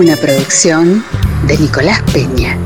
Una 0.00 0.16
producción 0.16 1.04
de 1.46 1.58
Nicolás 1.58 2.00
Peña. 2.10 2.56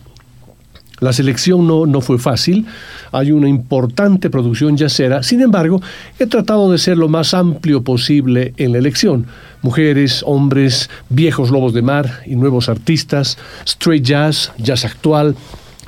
La 1.00 1.12
selección 1.12 1.68
no, 1.68 1.86
no, 1.86 2.00
fue 2.00 2.18
fácil, 2.18 2.66
hay 3.12 3.32
una 3.32 3.50
importante 3.50 4.30
producción 4.30 4.78
yacera, 4.78 5.24
sin 5.24 5.42
embargo, 5.42 5.82
he 6.20 6.26
tratado 6.26 6.72
de 6.72 6.78
ser 6.78 6.98
lo 6.98 7.10
más 7.10 7.34
amplio 7.34 7.84
posible 7.84 8.54
en 8.56 8.72
la 8.72 8.78
elección. 8.78 9.26
Mujeres, 9.62 10.24
hombres, 10.26 10.90
viejos 11.10 11.50
lobos 11.50 11.74
de 11.74 11.82
mar 11.82 12.22
y 12.26 12.36
nuevos 12.36 12.70
artistas, 12.70 13.38
straight 13.66 14.06
jazz, 14.06 14.54
jazz 14.58 14.86
actual, 14.86 15.36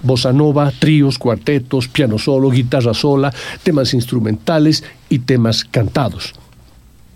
bossa 0.03 0.33
nova, 0.33 0.71
tríos, 0.77 1.17
cuartetos, 1.17 1.87
piano 1.87 2.17
solo, 2.17 2.49
guitarra 2.49 2.93
sola, 2.93 3.33
temas 3.63 3.93
instrumentales 3.93 4.83
y 5.09 5.19
temas 5.19 5.63
cantados. 5.63 6.33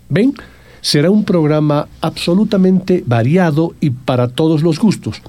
¿Ven? 0.08 0.34
Será 0.80 1.10
un 1.10 1.24
programa 1.24 1.88
absolutamente 2.00 3.04
variado 3.06 3.74
y 3.80 3.90
para 3.90 4.28
todos 4.28 4.62
los 4.62 4.78
gustos. 4.78 5.22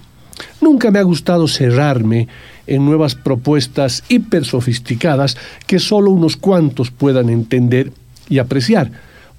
Nunca 0.62 0.92
me 0.92 1.00
ha 1.00 1.04
gustado 1.04 1.48
cerrarme 1.48 2.28
en 2.68 2.86
nuevas 2.86 3.16
propuestas 3.16 4.04
hiper 4.10 4.46
sofisticadas 4.46 5.38
que 5.68 5.80
solo 5.80 6.12
unos 6.12 6.38
cuantos 6.38 6.92
puedan 6.92 7.30
entender 7.30 7.92
y 8.30 8.40
apreciar, 8.40 8.92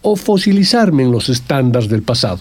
o 0.03 0.17
fosilizarme 0.17 1.03
en 1.03 1.13
los 1.13 1.29
estándares 1.29 1.89
del 1.89 2.03
pasado. 2.03 2.41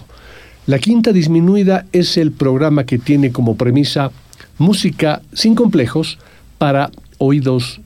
La 0.66 0.78
Quinta 0.78 1.12
Disminuida 1.12 1.86
es 1.92 2.16
el 2.16 2.32
programa 2.32 2.84
que 2.84 2.98
tiene 2.98 3.32
como 3.32 3.56
premisa 3.56 4.10
música 4.58 5.22
sin 5.32 5.54
complejos 5.54 6.18
para 6.58 6.90
oídos 7.18 7.80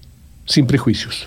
sin 0.47 0.67
prejuicios. 0.67 1.27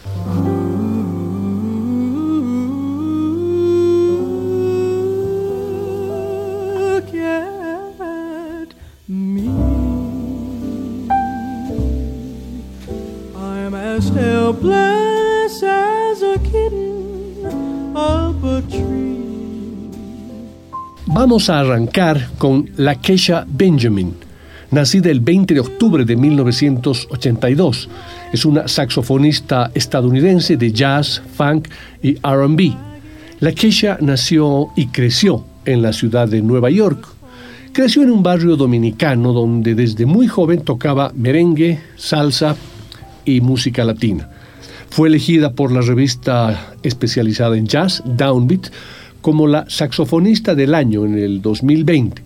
Vamos 21.06 21.50
a 21.50 21.60
arrancar 21.60 22.30
con 22.38 22.70
La 22.76 22.96
Keisha 22.96 23.46
Benjamin, 23.48 24.14
nacida 24.72 25.10
el 25.10 25.22
20 25.22 25.54
de 25.54 25.60
octubre 25.60 26.04
de 26.04 26.16
1982. 26.16 27.90
Es 28.34 28.44
una 28.44 28.68
saxofonista 28.68 29.72
estadounidense 29.74 30.58
de 30.58 30.72
jazz, 30.72 31.22
funk 31.36 31.70
y 32.02 32.16
RB. 32.16 32.76
La 33.40 33.54
Keisha 33.54 33.98
nació 34.02 34.70
y 34.76 34.88
creció 34.88 35.46
en 35.64 35.82
la 35.82 35.94
ciudad 35.94 36.28
de 36.28 36.42
Nueva 36.42 36.70
York. 36.70 37.08
Creció 37.72 38.04
en 38.04 38.12
un 38.12 38.22
barrio 38.22 38.58
dominicano 38.58 39.32
donde 39.32 39.76
desde 39.76 40.06
muy 40.06 40.28
joven 40.28 40.62
tocaba 40.62 41.14
merengue, 41.16 41.80
salsa 41.96 42.56
y 43.24 43.40
música 43.40 43.86
latina. 43.86 44.31
Fue 44.92 45.08
elegida 45.08 45.54
por 45.54 45.72
la 45.72 45.80
revista 45.80 46.76
especializada 46.84 47.56
en 47.56 47.66
jazz, 47.66 48.04
Downbeat, 48.06 48.68
como 49.22 49.48
la 49.48 49.66
saxofonista 49.70 50.54
del 50.54 50.76
año 50.76 51.06
en 51.06 51.18
el 51.18 51.42
2020, 51.42 52.22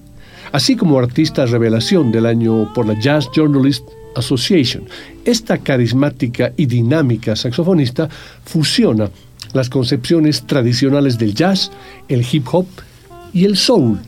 así 0.52 0.76
como 0.76 0.98
artista 0.98 1.46
revelación 1.46 2.12
del 2.12 2.26
año 2.26 2.74
por 2.74 2.88
la 2.88 3.00
Jazz 3.00 3.30
Journalist 3.36 3.88
Association. 4.16 4.86
Esta 5.26 5.60
carismática 5.60 6.54
y 6.58 6.66
dinámica 6.66 7.36
saxofonista 7.36 8.10
fusiona 8.44 9.12
las 9.54 9.70
concepciones 9.70 10.48
tradicionales 10.48 11.20
del 11.20 11.36
jazz, 11.36 11.72
el 12.08 12.26
hip 12.30 12.48
hop 12.52 12.66
y 13.32 13.46
el 13.46 13.58
soul. 13.58 14.00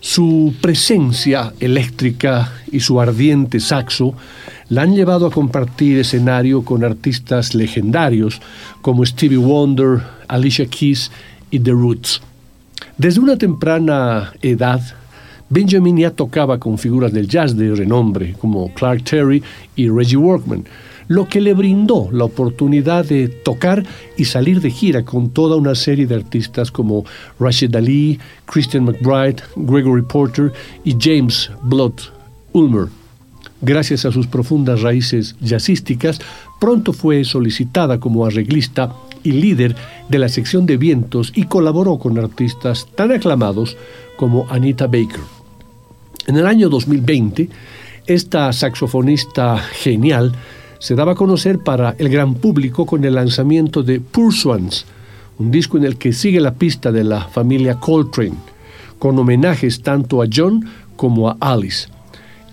Su 0.00 0.54
presencia 0.60 1.54
eléctrica 1.60 2.52
y 2.72 2.80
su 2.80 3.00
ardiente 3.00 3.60
saxo 3.60 4.14
la 4.74 4.82
han 4.82 4.96
llevado 4.96 5.26
a 5.26 5.30
compartir 5.30 5.98
escenario 6.00 6.64
con 6.64 6.82
artistas 6.82 7.54
legendarios 7.54 8.40
como 8.82 9.06
Stevie 9.06 9.38
Wonder, 9.38 10.02
Alicia 10.26 10.66
Keys 10.66 11.12
y 11.52 11.60
The 11.60 11.70
Roots. 11.70 12.20
Desde 12.98 13.20
una 13.20 13.38
temprana 13.38 14.32
edad, 14.42 14.80
Benjamin 15.48 15.98
ya 15.98 16.10
tocaba 16.10 16.58
con 16.58 16.76
figuras 16.76 17.12
del 17.12 17.28
jazz 17.28 17.56
de 17.56 17.72
renombre 17.72 18.34
como 18.40 18.74
Clark 18.74 19.04
Terry 19.04 19.44
y 19.76 19.88
Reggie 19.88 20.16
Workman, 20.16 20.64
lo 21.06 21.28
que 21.28 21.40
le 21.40 21.54
brindó 21.54 22.08
la 22.10 22.24
oportunidad 22.24 23.04
de 23.04 23.28
tocar 23.28 23.84
y 24.16 24.24
salir 24.24 24.60
de 24.60 24.72
gira 24.72 25.04
con 25.04 25.30
toda 25.30 25.54
una 25.54 25.76
serie 25.76 26.08
de 26.08 26.16
artistas 26.16 26.72
como 26.72 27.04
Rashid 27.38 27.76
Ali, 27.76 28.18
Christian 28.46 28.86
McBride, 28.86 29.36
Gregory 29.54 30.02
Porter 30.02 30.52
y 30.82 30.96
James 30.98 31.48
Blood 31.62 31.92
Ulmer. 32.52 33.03
Gracias 33.60 34.04
a 34.04 34.12
sus 34.12 34.26
profundas 34.26 34.82
raíces 34.82 35.36
jazzísticas, 35.40 36.20
pronto 36.60 36.92
fue 36.92 37.24
solicitada 37.24 38.00
como 38.00 38.26
arreglista 38.26 38.92
y 39.22 39.32
líder 39.32 39.74
de 40.08 40.18
la 40.18 40.28
sección 40.28 40.66
de 40.66 40.76
vientos 40.76 41.32
y 41.34 41.44
colaboró 41.44 41.98
con 41.98 42.18
artistas 42.18 42.86
tan 42.94 43.12
aclamados 43.12 43.76
como 44.16 44.46
Anita 44.50 44.86
Baker. 44.86 45.20
En 46.26 46.36
el 46.36 46.46
año 46.46 46.68
2020, 46.68 47.48
esta 48.06 48.52
saxofonista 48.52 49.58
genial 49.58 50.32
se 50.78 50.94
daba 50.94 51.12
a 51.12 51.16
conocer 51.16 51.60
para 51.60 51.94
el 51.98 52.10
gran 52.10 52.34
público 52.34 52.84
con 52.84 53.04
el 53.04 53.14
lanzamiento 53.14 53.82
de 53.82 54.00
Poor 54.00 54.34
Swans, 54.34 54.84
un 55.38 55.50
disco 55.50 55.78
en 55.78 55.84
el 55.84 55.96
que 55.96 56.12
sigue 56.12 56.40
la 56.40 56.54
pista 56.54 56.92
de 56.92 57.04
la 57.04 57.22
familia 57.22 57.80
Coltrane, 57.80 58.36
con 58.98 59.18
homenajes 59.18 59.82
tanto 59.82 60.22
a 60.22 60.26
John 60.30 60.68
como 60.96 61.30
a 61.30 61.36
Alice. 61.40 61.88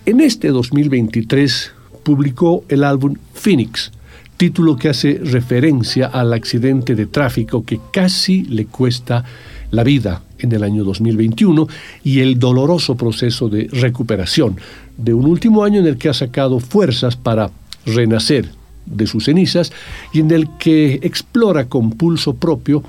En 0.04 0.20
este 0.20 0.48
2023 0.48 1.70
publicó 2.02 2.64
el 2.68 2.82
álbum 2.82 3.14
Phoenix, 3.34 3.92
título 4.36 4.74
que 4.74 4.88
hace 4.88 5.20
referencia 5.22 6.08
al 6.08 6.32
accidente 6.32 6.96
de 6.96 7.06
tráfico 7.06 7.64
que 7.64 7.78
casi 7.92 8.42
le 8.42 8.66
cuesta 8.66 9.24
la 9.70 9.84
vida 9.84 10.22
en 10.40 10.50
el 10.50 10.64
año 10.64 10.82
2021 10.82 11.68
y 12.02 12.18
el 12.18 12.40
doloroso 12.40 12.96
proceso 12.96 13.48
de 13.48 13.68
recuperación 13.70 14.56
de 14.96 15.14
un 15.14 15.24
último 15.24 15.62
año 15.62 15.78
en 15.78 15.86
el 15.86 15.98
que 15.98 16.08
ha 16.08 16.14
sacado 16.14 16.58
fuerzas 16.58 17.14
para 17.14 17.52
renacer 17.86 18.50
de 18.84 19.06
sus 19.06 19.26
cenizas 19.26 19.72
y 20.12 20.18
en 20.18 20.32
el 20.32 20.48
que 20.58 20.94
explora 20.94 21.68
con 21.68 21.92
pulso 21.92 22.34
propio 22.34 22.82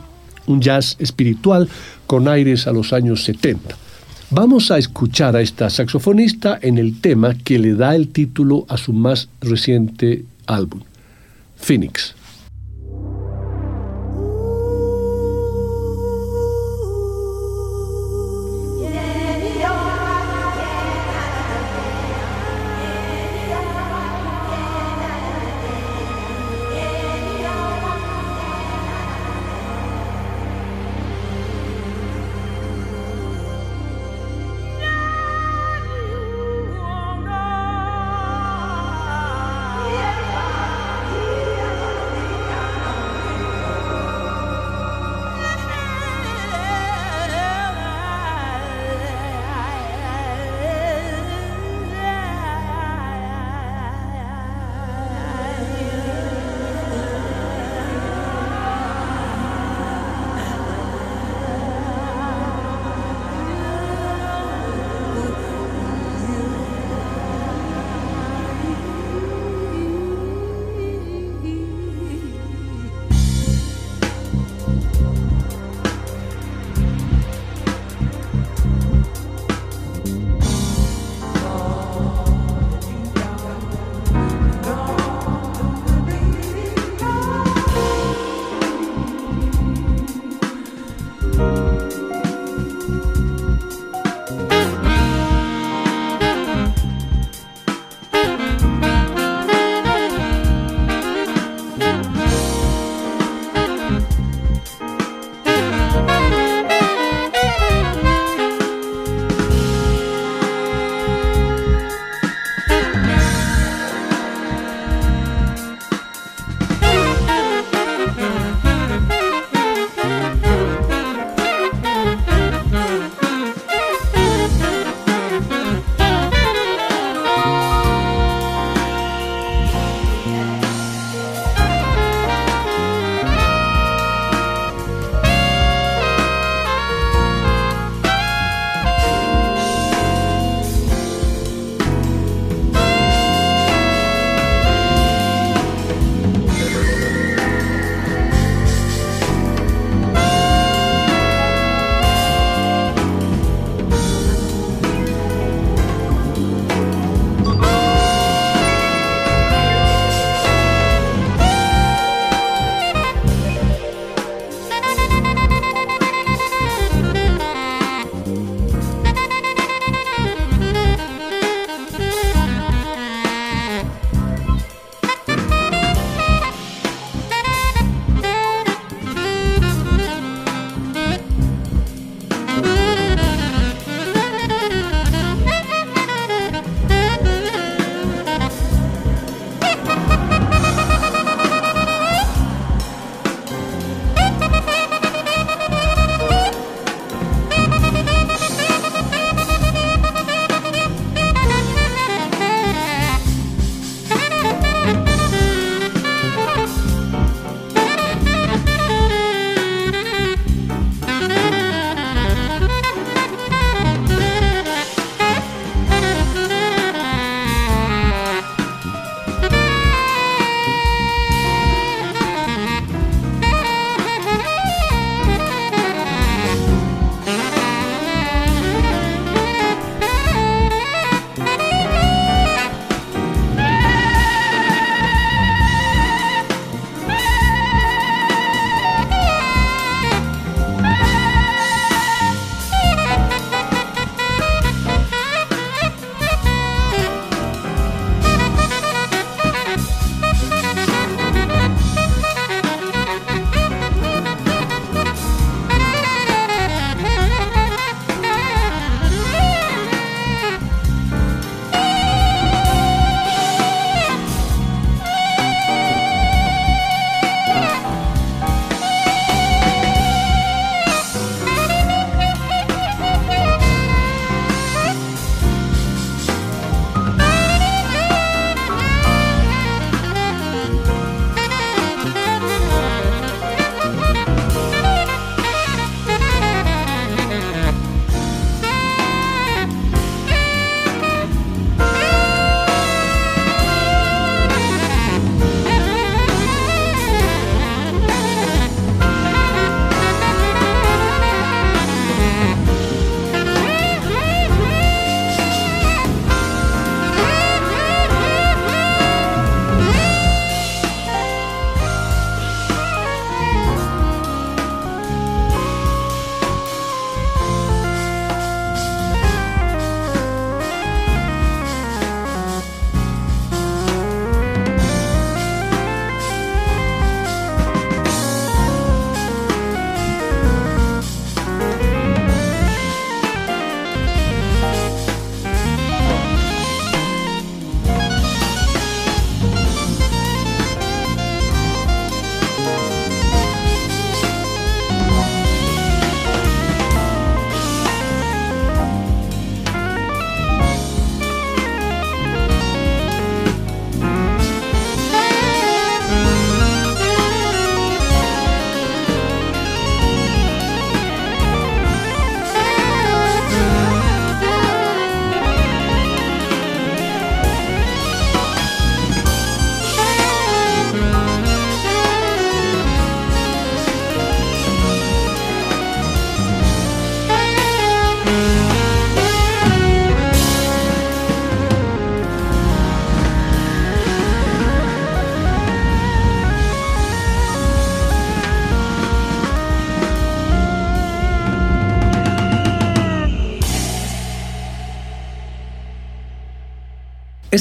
un 0.48 0.62
jazz 0.62 0.96
espiritual 0.98 1.70
con 2.08 2.28
aires 2.28 2.66
a 2.66 2.72
los 2.72 2.92
años 2.92 3.24
70. 3.24 3.83
Vamos 4.36 4.72
a 4.72 4.80
escuchar 4.80 5.36
a 5.36 5.42
esta 5.42 5.70
saxofonista 5.70 6.58
en 6.60 6.80
el 6.80 7.00
tema 7.02 7.36
que 7.36 7.60
le 7.60 7.76
da 7.76 7.94
el 7.94 8.08
título 8.08 8.66
a 8.68 8.78
su 8.78 8.92
más 8.92 9.30
reciente 9.42 10.26
álbum, 10.48 10.82
Phoenix. 11.56 12.16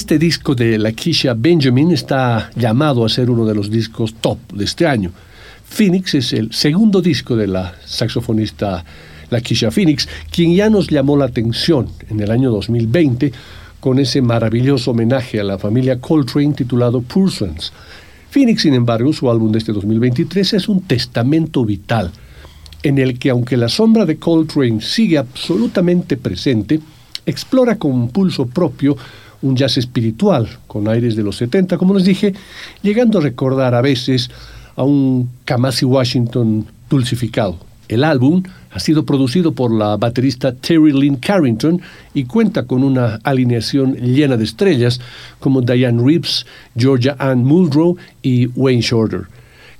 Este 0.02 0.18
disco 0.18 0.56
de 0.56 0.78
Lakeisha 0.78 1.32
Benjamin 1.32 1.92
está 1.92 2.50
llamado 2.56 3.04
a 3.04 3.08
ser 3.08 3.30
uno 3.30 3.46
de 3.46 3.54
los 3.54 3.70
discos 3.70 4.14
top 4.14 4.36
de 4.52 4.64
este 4.64 4.84
año. 4.84 5.12
Phoenix 5.64 6.14
es 6.14 6.32
el 6.32 6.52
segundo 6.52 7.00
disco 7.00 7.36
de 7.36 7.46
la 7.46 7.76
saxofonista 7.84 8.84
Lakeisha 9.30 9.70
Phoenix, 9.70 10.08
quien 10.28 10.56
ya 10.56 10.68
nos 10.68 10.88
llamó 10.88 11.16
la 11.16 11.26
atención 11.26 11.86
en 12.10 12.18
el 12.18 12.32
año 12.32 12.50
2020 12.50 13.32
con 13.78 14.00
ese 14.00 14.20
maravilloso 14.20 14.90
homenaje 14.90 15.38
a 15.38 15.44
la 15.44 15.56
familia 15.56 16.00
Coltrane 16.00 16.52
titulado 16.52 17.00
Persons. 17.00 17.72
Phoenix, 18.28 18.62
sin 18.62 18.74
embargo, 18.74 19.12
su 19.12 19.30
álbum 19.30 19.52
de 19.52 19.60
este 19.60 19.72
2023 19.72 20.54
es 20.54 20.68
un 20.68 20.80
testamento 20.80 21.64
vital 21.64 22.10
en 22.82 22.98
el 22.98 23.20
que, 23.20 23.30
aunque 23.30 23.56
la 23.56 23.68
sombra 23.68 24.04
de 24.04 24.16
Coltrane 24.16 24.80
sigue 24.80 25.16
absolutamente 25.16 26.16
presente, 26.16 26.80
explora 27.24 27.78
con 27.78 28.08
pulso 28.08 28.46
propio 28.46 28.96
un 29.42 29.56
jazz 29.56 29.76
espiritual 29.76 30.48
con 30.66 30.88
aires 30.88 31.16
de 31.16 31.22
los 31.22 31.36
70, 31.36 31.76
como 31.76 31.94
les 31.94 32.04
dije, 32.04 32.34
llegando 32.82 33.18
a 33.18 33.22
recordar 33.22 33.74
a 33.74 33.82
veces 33.82 34.30
a 34.76 34.84
un 34.84 35.28
Kamasi 35.44 35.84
Washington 35.84 36.66
dulcificado. 36.88 37.58
El 37.88 38.04
álbum 38.04 38.42
ha 38.70 38.80
sido 38.80 39.04
producido 39.04 39.52
por 39.52 39.70
la 39.70 39.96
baterista 39.96 40.54
Terry 40.54 40.92
Lynn 40.92 41.16
Carrington 41.16 41.82
y 42.14 42.24
cuenta 42.24 42.66
con 42.66 42.84
una 42.84 43.20
alineación 43.22 43.94
llena 43.96 44.36
de 44.36 44.44
estrellas 44.44 45.00
como 45.40 45.60
Diane 45.60 46.02
Reeves, 46.02 46.46
Georgia 46.74 47.16
Ann 47.18 47.44
Muldrow 47.44 47.96
y 48.22 48.46
Wayne 48.46 48.80
Shorter. 48.80 49.26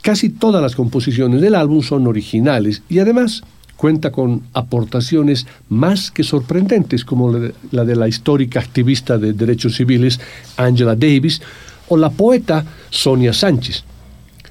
Casi 0.03 0.29
todas 0.29 0.61
las 0.61 0.75
composiciones 0.75 1.41
del 1.41 1.55
álbum 1.55 1.81
son 1.81 2.07
originales 2.07 2.83
y 2.89 2.99
además 2.99 3.45
cuenta 3.83 4.13
con 4.13 4.43
aportaciones 4.53 5.45
más 5.69 6.13
que 6.13 6.23
sorprendentes 6.23 7.05
como 7.05 7.37
la 7.73 7.85
de 7.85 7.97
la 7.97 8.07
histórica 8.07 8.61
activista 8.61 9.19
de 9.19 9.33
derechos 9.33 9.75
civiles 9.75 10.21
Angela 10.57 10.95
Davis 10.95 11.43
o 11.89 11.97
la 11.97 12.11
poeta 12.11 12.65
Sonia 12.91 13.33
Sánchez. 13.33 13.83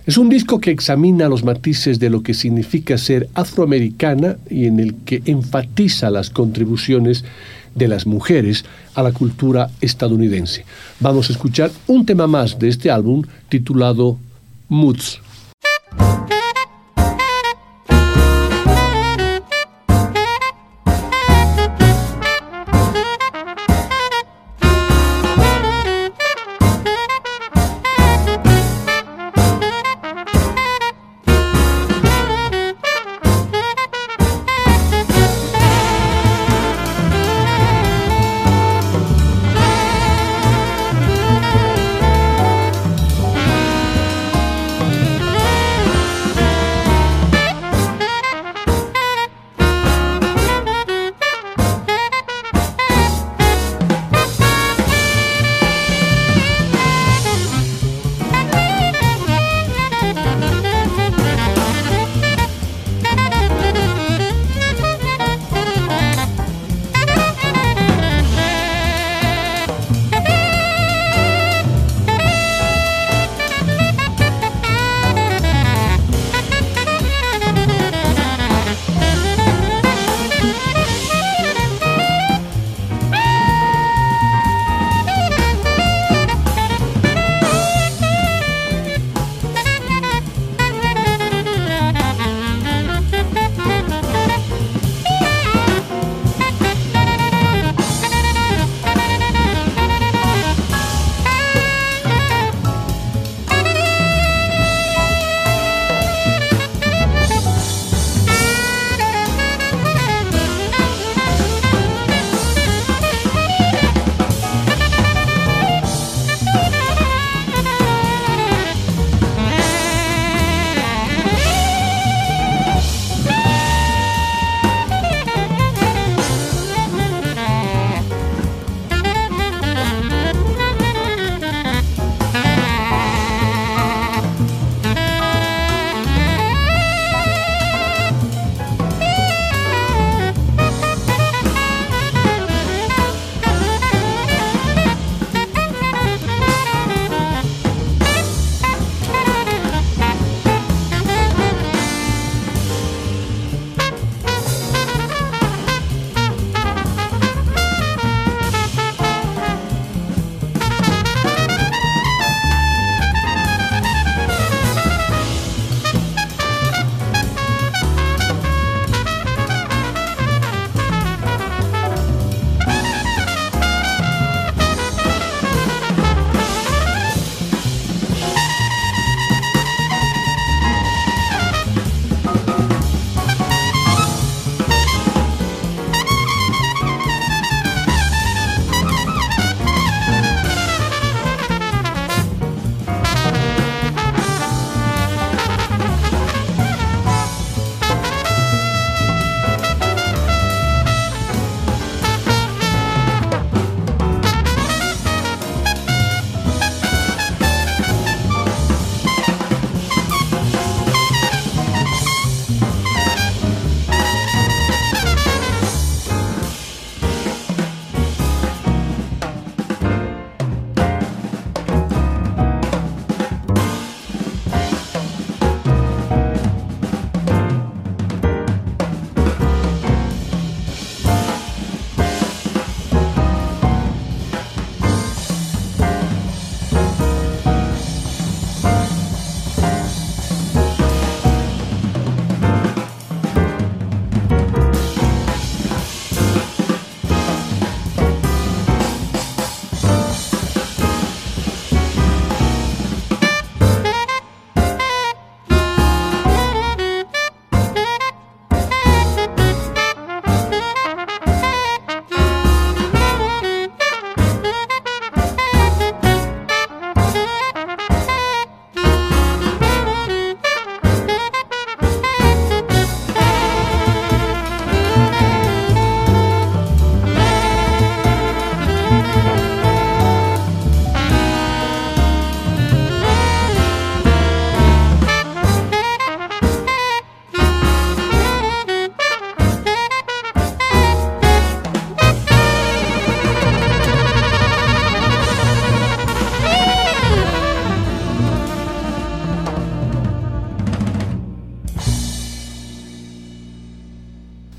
Es 0.05 0.17
un 0.17 0.27
disco 0.27 0.59
que 0.59 0.71
examina 0.71 1.29
los 1.29 1.45
matices 1.45 1.97
de 1.97 2.09
lo 2.09 2.23
que 2.23 2.33
significa 2.33 2.97
ser 2.97 3.29
afroamericana 3.33 4.35
y 4.49 4.65
en 4.65 4.81
el 4.81 4.95
que 5.05 5.21
enfatiza 5.23 6.09
las 6.09 6.29
contribuciones 6.29 7.23
de 7.73 7.87
las 7.87 8.05
mujeres 8.05 8.65
a 8.95 9.01
la 9.01 9.13
cultura 9.13 9.69
estadounidense. 9.79 10.65
Vamos 10.99 11.29
a 11.29 11.31
escuchar 11.31 11.71
un 11.87 12.05
tema 12.05 12.27
más 12.27 12.59
de 12.59 12.67
este 12.67 12.91
álbum 12.91 13.23
titulado 13.47 14.19
Moods. 14.67 15.21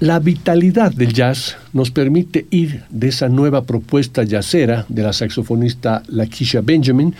La 0.02 0.18
vitalidad 0.18 0.92
del 0.92 1.12
jazz 1.12 1.56
nos 1.72 1.92
permite 1.92 2.48
ir 2.50 2.82
de 2.90 3.06
esa 3.06 3.28
nueva 3.28 3.62
propuesta 3.62 4.24
jazzera 4.24 4.84
de 4.88 5.04
la 5.04 5.12
saxofonista 5.12 6.02
Lakeisha 6.08 6.60
Benjamin 6.60 7.14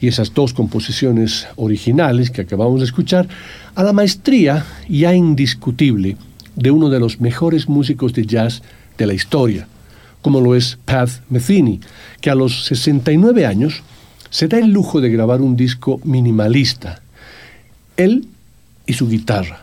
y 0.00 0.08
esas 0.08 0.32
dos 0.32 0.54
composiciones 0.54 1.46
originales 1.56 2.30
que 2.30 2.40
acabamos 2.40 2.80
de 2.80 2.86
escuchar 2.86 3.28
a 3.74 3.82
la 3.82 3.92
maestría 3.92 4.64
ya 4.88 5.12
indiscutible 5.12 6.16
de 6.56 6.70
uno 6.70 6.88
de 6.88 6.98
los 6.98 7.20
mejores 7.20 7.68
músicos 7.68 8.14
de 8.14 8.24
jazz 8.24 8.62
de 8.96 9.06
la 9.06 9.12
historia, 9.12 9.68
como 10.22 10.40
lo 10.40 10.54
es 10.54 10.78
Pat 10.82 11.10
Metheny, 11.28 11.78
que 12.22 12.30
a 12.30 12.34
los 12.34 12.64
69 12.64 13.44
años 13.44 13.82
se 14.30 14.48
da 14.48 14.58
el 14.58 14.70
lujo 14.70 15.02
de 15.02 15.10
grabar 15.10 15.42
un 15.42 15.56
disco 15.56 16.00
minimalista, 16.04 17.02
él 17.98 18.26
y 18.86 18.94
su 18.94 19.10
guitarra. 19.10 19.62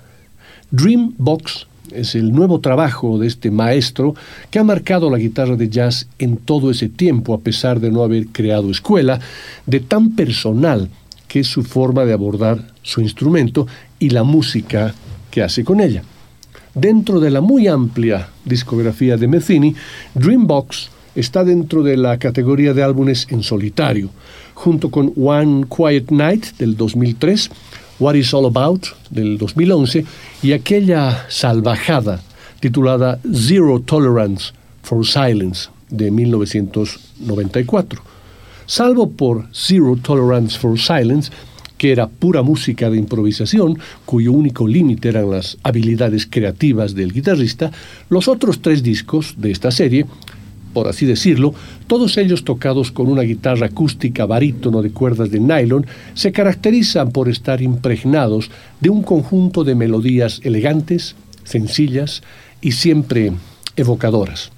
Dream 0.70 1.16
Box 1.18 1.66
es 1.94 2.16
el 2.16 2.32
nuevo 2.32 2.60
trabajo 2.60 3.18
de 3.18 3.28
este 3.28 3.52
maestro 3.52 4.16
que 4.50 4.60
ha 4.60 4.64
marcado 4.64 5.10
la 5.10 5.18
guitarra 5.18 5.56
de 5.56 5.70
jazz 5.70 6.08
en 6.20 6.38
todo 6.38 6.72
ese 6.72 6.90
tiempo, 6.90 7.34
a 7.34 7.40
pesar 7.40 7.80
de 7.80 7.92
no 7.92 8.04
haber 8.04 8.28
creado 8.28 8.72
escuela, 8.72 9.20
de 9.66 9.80
tan 9.80 10.16
personal 10.16 10.90
que 11.28 11.42
es 11.42 11.48
su 11.48 11.64
forma 11.64 12.06
de 12.06 12.14
abordar 12.14 12.74
su 12.82 13.02
instrumento 13.02 13.68
y 14.00 14.10
la 14.10 14.24
música 14.24 14.94
que 15.30 15.42
hace 15.42 15.64
con 15.64 15.80
ella. 15.80 16.04
Dentro 16.74 17.20
de 17.20 17.32
la 17.32 17.42
muy 17.42 17.68
amplia 17.68 18.30
discografía 18.46 19.18
de 19.18 19.28
Metheny, 19.28 19.76
Dreambox 20.14 20.90
está 21.16 21.44
dentro 21.44 21.84
de 21.84 21.98
la 21.98 22.18
categoría 22.18 22.74
de 22.74 22.84
álbumes 22.84 23.28
en 23.30 23.44
solitario, 23.44 24.10
junto 24.54 24.90
con 24.90 25.14
One 25.18 25.66
Quiet 25.76 26.12
Night 26.12 26.58
del 26.58 26.78
2003, 26.78 27.50
What 28.02 28.16
Is 28.16 28.34
All 28.34 28.48
About 28.48 28.88
del 29.12 29.38
2011 29.38 30.04
y 30.42 30.54
aquella 30.54 31.28
salvajada 31.30 32.20
titulada 32.60 33.20
Zero 33.32 33.80
Tolerance 33.80 34.54
for 34.82 35.06
Silence 35.06 35.70
de 35.92 36.10
1994. 36.10 38.02
Salvo 38.66 39.12
por 39.12 39.46
Zero 39.54 39.96
Tolerance 40.02 40.58
for 40.58 40.80
Silence, 40.80 41.32
que 41.78 41.92
era 41.92 42.08
pura 42.08 42.42
música 42.42 42.90
de 42.90 42.98
improvisación, 42.98 43.78
cuyo 44.08 44.32
único 44.32 44.68
límite 44.68 45.10
eran 45.10 45.30
las 45.30 45.60
habilidades 45.62 46.26
creativas 46.26 46.96
del 46.96 47.14
guitarrista, 47.14 47.72
los 48.10 48.28
otros 48.28 48.64
tres 48.64 48.82
discos 48.82 49.36
de 49.38 49.52
esta 49.52 49.70
serie, 49.70 50.08
por 50.74 50.88
así 50.88 51.06
decirlo, 51.06 51.54
todos 51.88 52.18
ellos 52.18 52.44
tocados 52.44 52.92
con 52.92 53.08
una 53.08 53.22
guitarra 53.22 53.68
acústica 53.68 54.26
barítono 54.26 54.82
de 54.82 54.92
cuerdas 54.92 55.32
de 55.32 55.40
nylon, 55.40 55.86
se 56.14 56.32
caracterizan 56.32 57.12
por 57.12 57.30
estar 57.30 57.62
impregnados 57.62 58.50
de 58.80 58.90
un 58.90 59.04
conjunto 59.04 59.64
de 59.64 59.76
melodías 59.76 60.42
elegantes, 60.44 61.16
sencillas 61.44 62.24
y 62.62 62.74
siempre 62.74 63.34
evocadoras. 63.76 64.52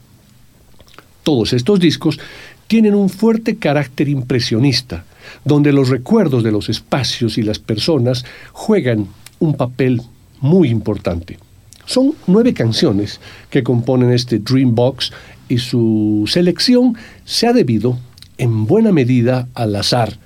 Todos 1.23 1.53
estos 1.53 1.79
discos 1.79 2.19
tienen 2.67 2.95
un 2.95 3.09
fuerte 3.09 3.57
carácter 3.57 4.09
impresionista, 4.09 5.05
donde 5.45 5.71
los 5.71 5.89
recuerdos 5.89 6.43
de 6.43 6.51
los 6.51 6.69
espacios 6.69 7.37
y 7.37 7.43
las 7.43 7.59
personas 7.59 8.25
juegan 8.51 9.07
un 9.39 9.55
papel 9.55 10.01
muy 10.41 10.69
importante. 10.69 11.37
Son 11.85 12.13
nueve 12.27 12.53
canciones 12.53 13.19
que 13.49 13.63
componen 13.63 14.11
este 14.11 14.39
Dreambox 14.39 15.11
y 15.49 15.57
su 15.57 16.23
selección 16.27 16.95
se 17.25 17.47
ha 17.47 17.53
debido 17.53 17.97
en 18.37 18.65
buena 18.65 18.91
medida 18.91 19.47
al 19.53 19.75
azar 19.75 20.17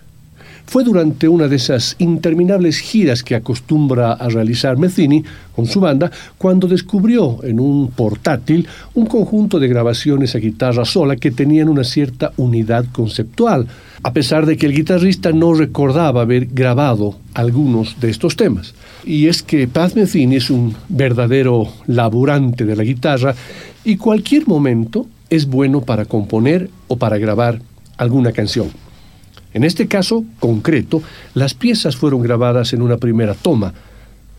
fue 0.67 0.83
durante 0.83 1.29
una 1.29 1.47
de 1.47 1.55
esas 1.55 1.95
interminables 1.97 2.79
giras 2.79 3.23
que 3.23 3.35
acostumbra 3.35 4.13
a 4.13 4.27
realizar 4.27 4.77
Metheny 4.77 5.23
con 5.55 5.65
su 5.65 5.79
banda 5.79 6.11
cuando 6.37 6.67
descubrió 6.67 7.41
en 7.43 7.59
un 7.59 7.89
portátil 7.89 8.67
un 8.93 9.05
conjunto 9.05 9.59
de 9.59 9.69
grabaciones 9.69 10.35
a 10.35 10.39
guitarra 10.39 10.83
sola 10.83 11.15
que 11.15 11.31
tenían 11.31 11.69
una 11.69 11.85
cierta 11.85 12.33
unidad 12.35 12.85
conceptual, 12.91 13.65
a 14.03 14.11
pesar 14.11 14.45
de 14.45 14.57
que 14.57 14.65
el 14.65 14.73
guitarrista 14.73 15.31
no 15.31 15.53
recordaba 15.53 16.21
haber 16.21 16.47
grabado 16.47 17.15
algunos 17.33 17.99
de 18.01 18.09
estos 18.09 18.35
temas. 18.35 18.73
Y 19.05 19.27
es 19.27 19.41
que 19.41 19.69
Pat 19.69 19.95
Metheny 19.95 20.35
es 20.35 20.49
un 20.49 20.75
verdadero 20.89 21.69
laburante 21.87 22.65
de 22.65 22.75
la 22.75 22.83
guitarra 22.83 23.33
y 23.85 23.95
cualquier 23.95 24.47
momento 24.47 25.07
es 25.29 25.47
bueno 25.47 25.81
para 25.81 26.03
componer 26.03 26.69
o 26.89 26.97
para 26.97 27.17
grabar 27.17 27.61
alguna 27.97 28.33
canción. 28.33 28.86
En 29.53 29.63
este 29.63 29.87
caso 29.87 30.23
concreto, 30.39 31.01
las 31.33 31.53
piezas 31.53 31.95
fueron 31.95 32.21
grabadas 32.21 32.73
en 32.73 32.81
una 32.81 32.97
primera 32.97 33.33
toma, 33.33 33.73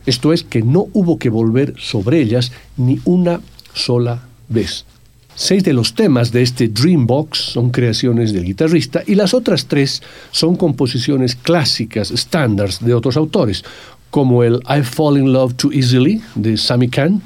esto 0.09 0.33
es 0.33 0.43
que 0.43 0.63
no 0.63 0.87
hubo 0.95 1.19
que 1.19 1.29
volver 1.29 1.75
sobre 1.79 2.23
ellas 2.23 2.51
ni 2.79 2.99
una 3.05 3.43
sola 3.75 4.23
vez. 4.49 4.87
Seis 5.35 5.63
de 5.63 5.75
los 5.75 5.95
temas 5.95 6.33
de 6.33 6.41
este 6.41 6.69
Dreambox 6.69 7.39
son 7.53 7.69
creaciones 7.69 8.33
del 8.33 8.45
guitarrista 8.45 9.03
y 9.07 9.17
las 9.17 9.35
otras 9.35 9.67
tres 9.67 10.03
son 10.31 10.57
composiciones 10.57 11.37
clásicas, 11.37 12.11
estándares 12.11 12.83
de 12.83 12.95
otros 12.95 13.19
autores, 13.19 13.65
como 14.11 14.43
el 14.45 14.63
I 14.69 14.83
Fall 14.83 15.19
in 15.19 15.31
Love 15.31 15.55
Too 15.57 15.73
Easily 15.73 16.23
de 16.35 16.57
Sammy 16.57 16.89
Kahn, 16.89 17.21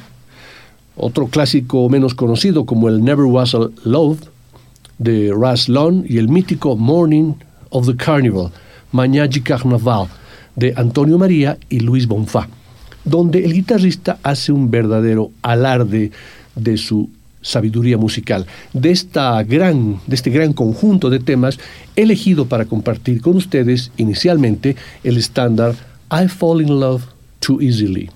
otro 0.96 1.28
clásico 1.28 1.88
menos 1.88 2.14
conocido 2.14 2.66
como 2.66 2.88
el 2.88 3.04
Never 3.04 3.26
Was 3.26 3.54
a 3.54 3.70
Love 3.84 4.18
de 4.98 5.32
Ras 5.32 5.68
Lon 5.68 6.04
y 6.08 6.18
el 6.18 6.28
mítico 6.28 6.76
Morning 6.76 7.34
of 7.72 7.87
the 7.87 7.96
Carnival, 7.96 8.52
Mañana 8.92 9.28
Carnaval, 9.42 10.08
de 10.54 10.72
Antonio 10.76 11.18
María 11.18 11.58
y 11.68 11.80
Luis 11.80 12.06
Bonfá, 12.06 12.48
donde 13.04 13.44
el 13.44 13.52
guitarrista 13.52 14.18
hace 14.22 14.52
un 14.52 14.70
verdadero 14.70 15.30
alarde 15.42 16.12
de 16.54 16.76
su 16.76 17.11
sabiduría 17.40 17.98
musical, 17.98 18.46
de, 18.72 18.90
esta 18.90 19.42
gran, 19.42 20.00
de 20.06 20.14
este 20.14 20.30
gran 20.30 20.52
conjunto 20.52 21.11
de 21.11 21.18
temas 21.18 21.58
elegido 21.96 22.46
para 22.46 22.66
compartir 22.66 23.20
con 23.20 23.37
ustedes 23.37 23.90
inicialmente 23.96 24.76
el 25.02 25.16
estándar 25.16 25.74
I 26.11 26.28
Fall 26.28 26.62
in 26.62 26.80
Love 26.80 27.02
Too 27.40 27.61
Easily. 27.61 28.11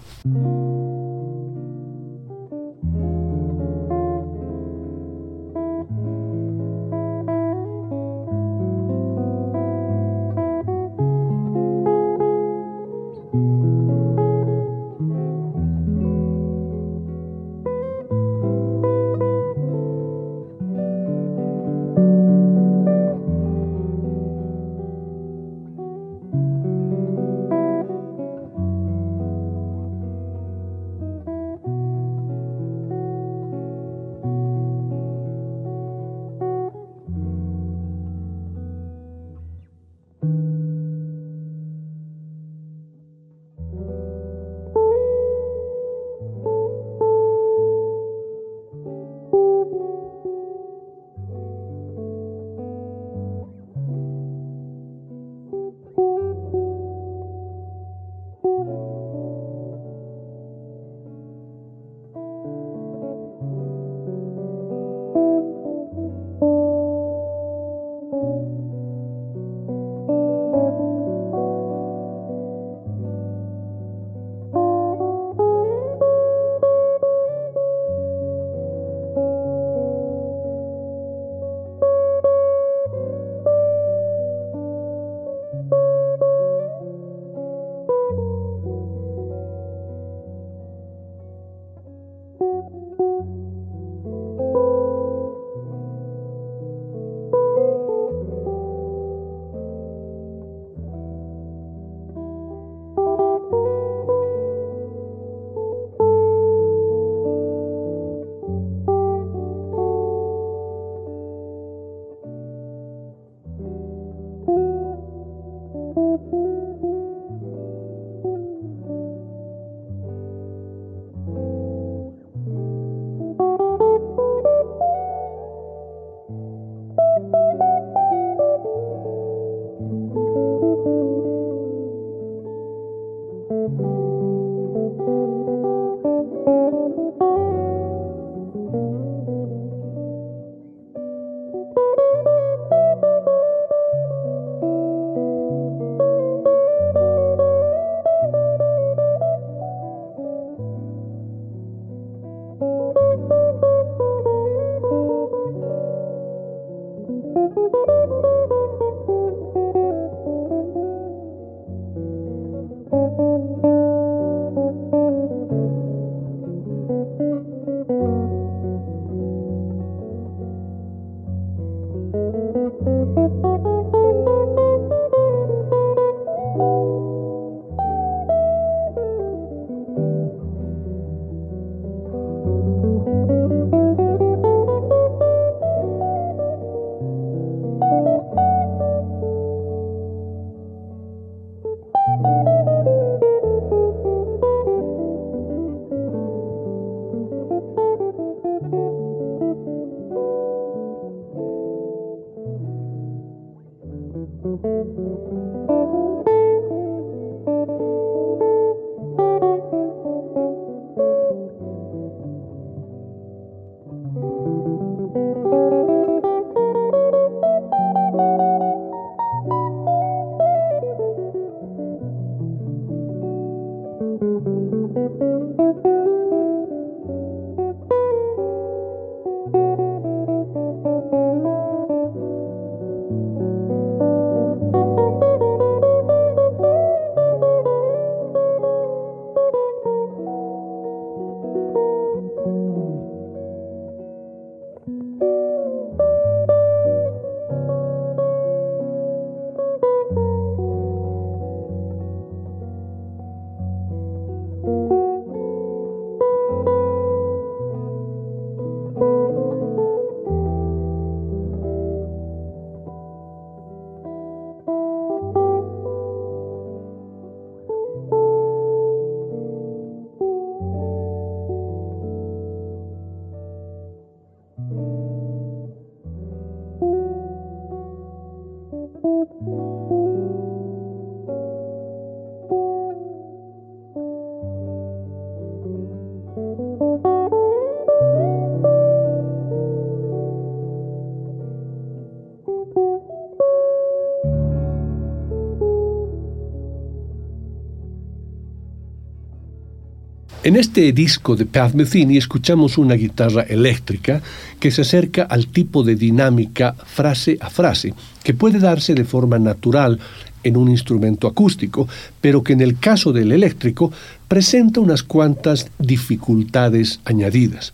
En 300.46 300.54
este 300.54 300.92
disco 300.92 301.34
de 301.34 301.44
Pat 301.44 301.74
Metheny 301.74 302.18
escuchamos 302.18 302.78
una 302.78 302.94
guitarra 302.94 303.42
eléctrica 303.42 304.22
que 304.60 304.70
se 304.70 304.82
acerca 304.82 305.24
al 305.24 305.48
tipo 305.48 305.82
de 305.82 305.96
dinámica 305.96 306.76
frase 306.86 307.36
a 307.40 307.50
frase, 307.50 307.94
que 308.22 308.32
puede 308.32 308.60
darse 308.60 308.94
de 308.94 309.04
forma 309.04 309.40
natural 309.40 309.98
en 310.44 310.56
un 310.56 310.68
instrumento 310.68 311.26
acústico, 311.26 311.88
pero 312.20 312.44
que 312.44 312.52
en 312.52 312.60
el 312.60 312.78
caso 312.78 313.12
del 313.12 313.32
eléctrico 313.32 313.90
presenta 314.28 314.78
unas 314.78 315.02
cuantas 315.02 315.68
dificultades 315.80 317.00
añadidas. 317.04 317.72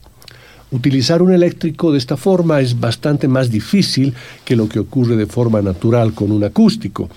Utilizar 0.71 1.21
un 1.21 1.35
eléctrico 1.35 1.93
de 1.93 1.99
esta 1.99 2.17
forma 2.17 2.63
es 2.63 2.81
bastante 2.81 3.29
más 3.29 3.51
difícil 3.51 4.15
que 4.47 4.57
lo 4.57 4.67
que 4.67 4.79
ocurre 4.79 5.17
de 5.17 5.27
forma 5.27 5.61
natural 5.61 6.15
con 6.15 6.33
un 6.33 6.43
acústico. 6.43 7.11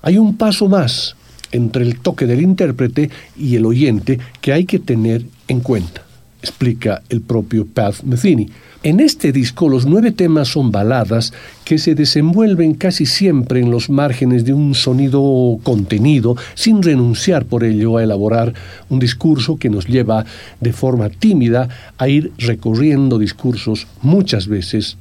Hay 0.00 0.16
un 0.16 0.36
paso 0.36 0.68
más 0.68 1.16
entre 1.52 1.84
el 1.84 2.00
toque 2.00 2.26
del 2.26 2.42
intérprete 2.42 3.10
y 3.36 3.56
el 3.56 3.66
oyente 3.66 4.18
que 4.40 4.52
hay 4.52 4.64
que 4.64 4.78
tener 4.78 5.24
en 5.48 5.60
cuenta, 5.60 6.02
explica 6.40 7.02
el 7.08 7.20
propio 7.20 7.66
Pat 7.66 8.02
Metheny. 8.02 8.48
En 8.84 8.98
este 8.98 9.30
disco 9.30 9.68
los 9.68 9.86
nueve 9.86 10.10
temas 10.10 10.48
son 10.48 10.72
baladas 10.72 11.32
que 11.64 11.78
se 11.78 11.94
desenvuelven 11.94 12.74
casi 12.74 13.06
siempre 13.06 13.60
en 13.60 13.70
los 13.70 13.88
márgenes 13.88 14.44
de 14.44 14.52
un 14.52 14.74
sonido 14.74 15.22
contenido, 15.62 16.36
sin 16.54 16.82
renunciar 16.82 17.44
por 17.44 17.62
ello 17.62 17.96
a 17.96 18.02
elaborar 18.02 18.52
un 18.88 18.98
discurso 18.98 19.56
que 19.56 19.70
nos 19.70 19.86
lleva 19.86 20.24
de 20.60 20.72
forma 20.72 21.10
tímida 21.10 21.68
a 21.96 22.08
ir 22.08 22.32
recorriendo 22.38 23.20
discursos 23.20 23.86
muchas 24.00 24.48
veces 24.48 24.96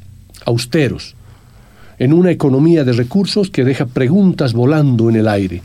austeros, 0.45 1.15
en 1.97 2.13
una 2.13 2.29
economía 2.29 2.83
de 2.83 2.93
recursos 2.93 3.49
que 3.49 3.63
deja 3.63 3.87
preguntas 3.87 4.53
volando 4.53 5.09
en 5.09 5.15
el 5.15 5.27
aire. 5.27 5.63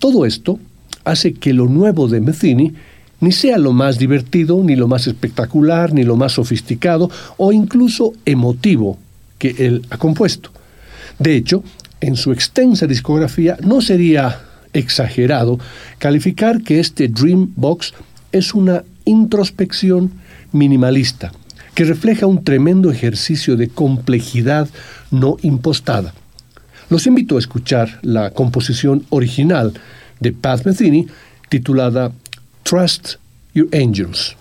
Todo 0.00 0.26
esto 0.26 0.58
hace 1.04 1.34
que 1.34 1.52
lo 1.52 1.66
nuevo 1.66 2.08
de 2.08 2.20
Metheny 2.20 2.72
ni 3.20 3.32
sea 3.32 3.58
lo 3.58 3.72
más 3.72 3.98
divertido, 3.98 4.62
ni 4.64 4.76
lo 4.76 4.88
más 4.88 5.06
espectacular, 5.06 5.92
ni 5.92 6.04
lo 6.04 6.16
más 6.16 6.32
sofisticado 6.32 7.10
o 7.36 7.52
incluso 7.52 8.14
emotivo 8.24 8.98
que 9.38 9.54
él 9.58 9.84
ha 9.90 9.98
compuesto. 9.98 10.50
De 11.18 11.36
hecho, 11.36 11.62
en 12.00 12.16
su 12.16 12.32
extensa 12.32 12.86
discografía 12.86 13.58
no 13.62 13.82
sería 13.82 14.40
exagerado 14.72 15.58
calificar 15.98 16.62
que 16.62 16.80
este 16.80 17.08
Dream 17.08 17.52
Box 17.56 17.92
es 18.32 18.54
una 18.54 18.84
introspección 19.04 20.12
minimalista, 20.52 21.30
que 21.74 21.84
refleja 21.84 22.26
un 22.26 22.42
tremendo 22.42 22.90
ejercicio 22.90 23.56
de 23.56 23.68
complejidad 23.68 24.66
no 25.10 25.36
impostada. 25.42 26.14
Los 26.90 27.06
invito 27.06 27.36
a 27.36 27.38
escuchar 27.38 28.00
la 28.02 28.30
composición 28.30 29.06
original 29.10 29.72
de 30.18 30.32
Pat 30.32 30.66
Metheny 30.66 31.06
titulada 31.48 32.10
Trust 32.64 33.14
your 33.54 33.68
angels. 33.72 34.36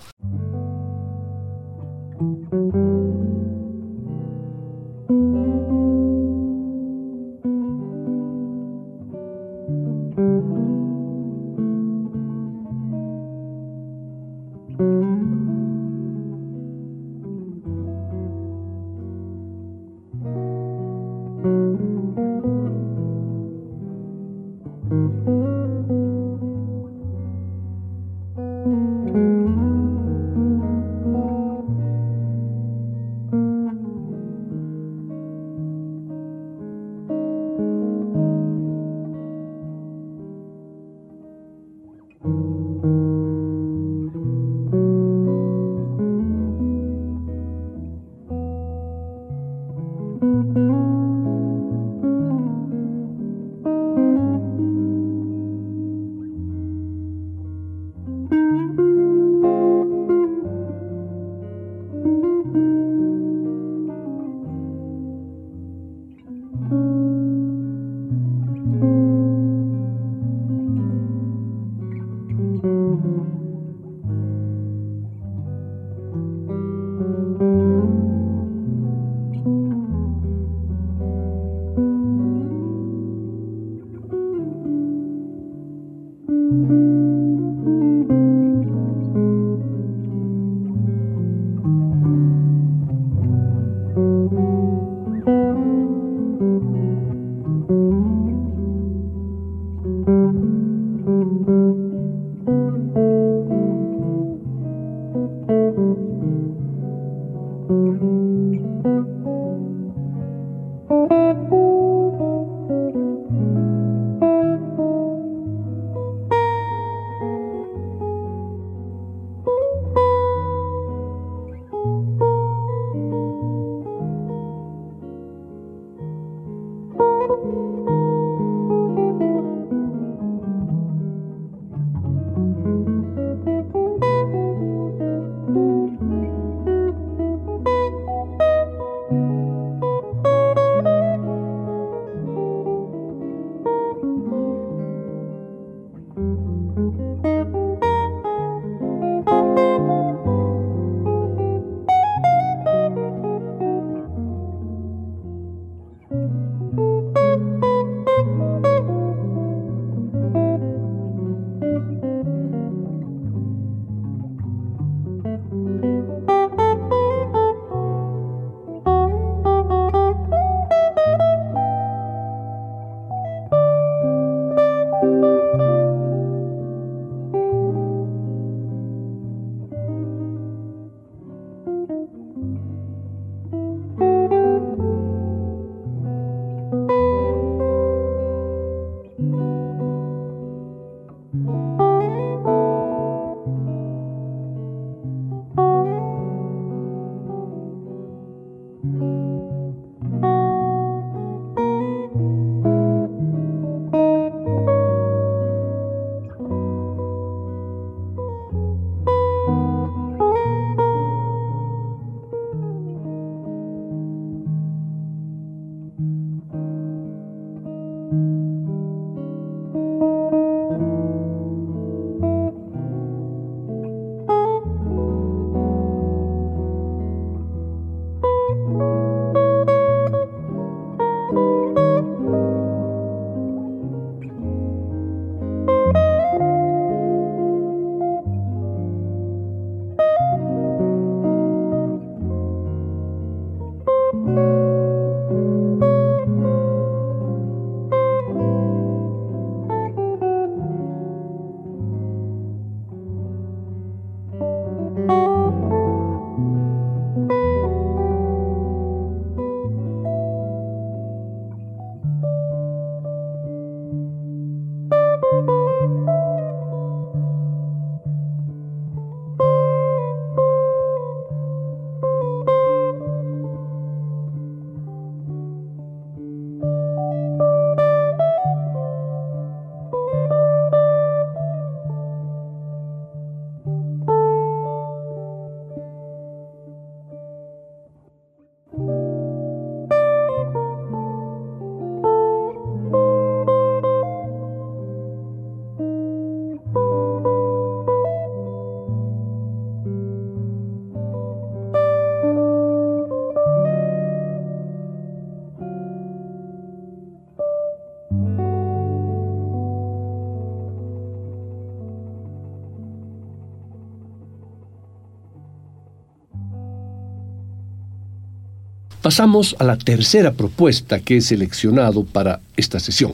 Pasamos 319.10 319.56
a 319.58 319.63
la 319.63 319.76
tercera 319.76 320.34
propuesta 320.34 321.00
que 321.00 321.17
he 321.17 321.22
seleccionado 321.22 322.04
para 322.04 322.41
esta 322.56 322.80
sesión. 322.80 323.13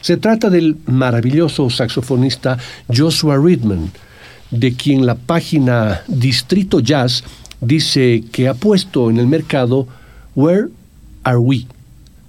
Se 0.00 0.16
trata 0.16 0.48
del 0.48 0.78
maravilloso 0.86 1.68
saxofonista 1.68 2.56
Joshua 2.88 3.36
Ridman, 3.36 3.90
de 4.50 4.72
quien 4.72 5.04
la 5.04 5.14
página 5.14 6.00
Distrito 6.08 6.80
Jazz 6.80 7.22
dice 7.60 8.24
que 8.32 8.48
ha 8.48 8.54
puesto 8.54 9.10
en 9.10 9.18
el 9.18 9.26
mercado 9.26 9.86
Where 10.34 10.68
Are 11.22 11.36
We, 11.36 11.66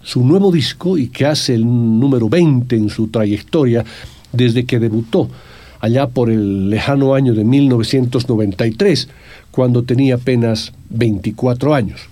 su 0.03 0.25
nuevo 0.25 0.51
disco 0.51 0.97
y 0.97 1.07
que 1.07 1.27
hace 1.27 1.55
el 1.55 1.63
número 1.63 2.27
20 2.27 2.75
en 2.75 2.89
su 2.89 3.07
trayectoria 3.07 3.85
desde 4.33 4.65
que 4.65 4.79
debutó 4.79 5.29
allá 5.79 6.07
por 6.07 6.29
el 6.29 6.69
lejano 6.69 7.15
año 7.15 7.33
de 7.33 7.45
1993, 7.45 9.07
cuando 9.49 9.83
tenía 9.83 10.15
apenas 10.15 10.73
24 10.89 11.73
años. 11.73 12.09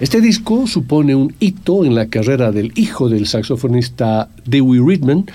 Este 0.00 0.22
disco 0.22 0.66
supone 0.66 1.14
un 1.14 1.34
hito 1.40 1.84
en 1.84 1.94
la 1.94 2.06
carrera 2.06 2.52
del 2.52 2.72
hijo 2.74 3.10
del 3.10 3.26
saxofonista 3.26 4.30
Dewey 4.46 4.80
Ridman 4.80 5.26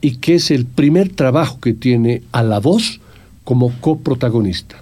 y 0.00 0.18
que 0.18 0.36
es 0.36 0.52
el 0.52 0.64
primer 0.64 1.08
trabajo 1.08 1.58
que 1.58 1.74
tiene 1.74 2.22
a 2.30 2.44
la 2.44 2.60
voz 2.60 3.00
como 3.42 3.72
coprotagonista. 3.80 4.76